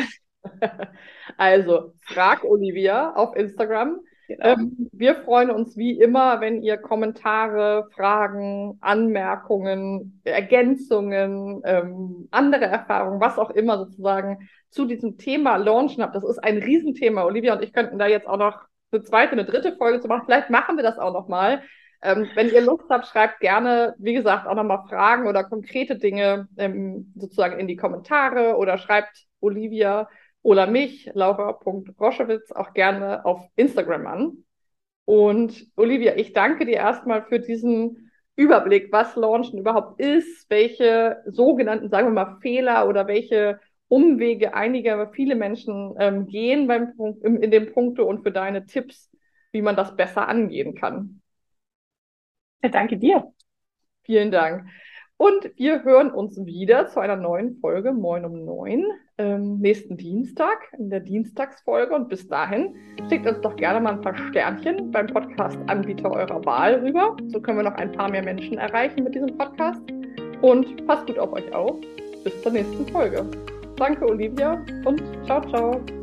Also, 1.38 1.94
frag 2.02 2.44
Olivia 2.44 3.14
auf 3.14 3.36
Instagram. 3.36 4.00
Genau. 4.30 4.46
Ähm, 4.46 4.90
wir 4.92 5.16
freuen 5.16 5.50
uns 5.50 5.76
wie 5.76 6.00
immer, 6.00 6.40
wenn 6.40 6.62
ihr 6.62 6.78
Kommentare, 6.78 7.90
Fragen, 7.96 8.78
Anmerkungen, 8.80 10.22
Ergänzungen, 10.24 11.62
ähm, 11.66 12.28
andere 12.30 12.66
Erfahrungen, 12.66 13.20
was 13.20 13.40
auch 13.40 13.50
immer 13.50 13.80
sozusagen 13.80 14.48
zu 14.70 14.86
diesem 14.86 15.18
Thema 15.18 15.56
launchen 15.58 16.04
habt. 16.04 16.14
Das 16.14 16.24
ist 16.24 16.38
ein 16.38 16.60
Riesenthema. 16.60 17.24
Olivia 17.24 17.56
und 17.56 17.64
ich 17.64 17.74
könnten 17.74 17.98
da 17.98 18.06
jetzt 18.06 18.28
auch 18.28 18.38
noch 18.38 18.60
eine 18.92 19.02
zweite, 19.02 19.32
eine 19.32 19.46
dritte 19.46 19.76
Folge 19.76 20.00
zu 20.00 20.08
machen. 20.08 20.26
Vielleicht 20.26 20.52
machen 20.52 20.78
wir 20.78 20.84
das 20.84 21.00
auch 21.00 21.12
noch 21.12 21.28
mal. 21.28 21.64
Ähm, 22.04 22.30
wenn 22.36 22.50
ihr 22.52 22.62
Lust 22.62 22.86
habt, 22.92 23.08
schreibt 23.08 23.40
gerne, 23.40 23.96
wie 23.98 24.14
gesagt, 24.14 24.46
auch 24.48 24.54
nochmal 24.54 24.84
Fragen 24.88 25.28
oder 25.28 25.44
konkrete 25.44 25.98
Dinge 25.98 26.48
ähm, 26.58 27.14
sozusagen 27.16 27.60
in 27.60 27.68
die 27.68 27.76
Kommentare 27.78 28.58
oder 28.58 28.78
schreibt 28.78 29.26
Olivia 29.42 30.08
oder 30.42 30.68
mich, 30.68 31.10
Laura.Roschewitz, 31.14 32.52
auch 32.52 32.74
gerne 32.74 33.26
auf 33.26 33.46
Instagram 33.56 34.08
an. 34.08 34.38
Und 35.06 35.68
Olivia, 35.76 36.16
ich 36.16 36.34
danke 36.34 36.66
dir 36.66 36.78
erstmal 36.78 37.24
für 37.26 37.40
diesen 37.40 38.12
Überblick, 38.36 38.92
was 38.92 39.16
Launchen 39.16 39.60
überhaupt 39.60 40.00
ist, 40.00 40.50
welche 40.50 41.22
sogenannten, 41.26 41.90
sagen 41.90 42.08
wir 42.08 42.14
mal, 42.14 42.38
Fehler 42.42 42.88
oder 42.88 43.08
welche 43.08 43.60
Umwege 43.90 44.54
einige, 44.54 45.10
viele 45.14 45.36
Menschen 45.36 45.96
ähm, 46.00 46.28
gehen 46.28 46.68
beim, 46.68 46.94
in, 47.24 47.42
in 47.42 47.52
dem 47.52 47.74
Punkte 47.74 48.06
und 48.06 48.22
für 48.24 48.32
deine 48.32 48.66
Tipps, 48.66 49.10
wie 49.52 49.62
man 49.62 49.76
das 49.76 49.96
besser 49.96 50.28
angehen 50.28 50.76
kann. 50.76 51.22
Ja, 52.64 52.70
danke 52.70 52.98
dir. 52.98 53.34
Vielen 54.04 54.32
Dank. 54.32 54.70
Und 55.20 55.52
wir 55.58 55.84
hören 55.84 56.12
uns 56.12 56.46
wieder 56.46 56.88
zu 56.88 57.02
einer 57.02 57.18
neuen 57.18 57.58
Folge 57.60 57.92
Moin 57.92 58.24
um 58.24 58.46
neun 58.46 58.86
ähm, 59.18 59.60
nächsten 59.60 59.98
Dienstag 59.98 60.60
in 60.78 60.90
der 60.90 61.02
Dienstagsfolge. 61.02 61.94
Und 61.94 62.08
bis 62.08 62.26
dahin 62.30 62.74
schickt 63.10 63.28
uns 63.28 63.42
doch 63.42 63.58
gerne 63.58 63.82
mal 63.82 63.96
ein 63.96 64.02
paar 64.02 64.16
Sternchen 64.16 64.92
beim 64.92 65.08
Podcast-Anbieter 65.08 66.10
eurer 66.10 66.46
Wahl 66.46 66.76
rüber. 66.76 67.18
So 67.28 67.42
können 67.42 67.58
wir 67.58 67.70
noch 67.70 67.76
ein 67.76 67.92
paar 67.92 68.10
mehr 68.10 68.24
Menschen 68.24 68.58
erreichen 68.58 69.04
mit 69.04 69.14
diesem 69.14 69.38
Podcast. 69.38 69.82
Und 70.42 70.88
passt 70.88 71.06
gut 71.06 71.20
auf 71.20 71.34
euch 71.34 71.54
auf. 71.54 71.76
Bis 72.24 72.42
zur 72.42 72.54
nächsten 72.54 72.88
Folge. 72.88 73.26
Danke, 73.76 74.06
Olivia, 74.06 74.54
und 74.86 75.04
ciao, 75.26 75.42
ciao. 75.50 75.99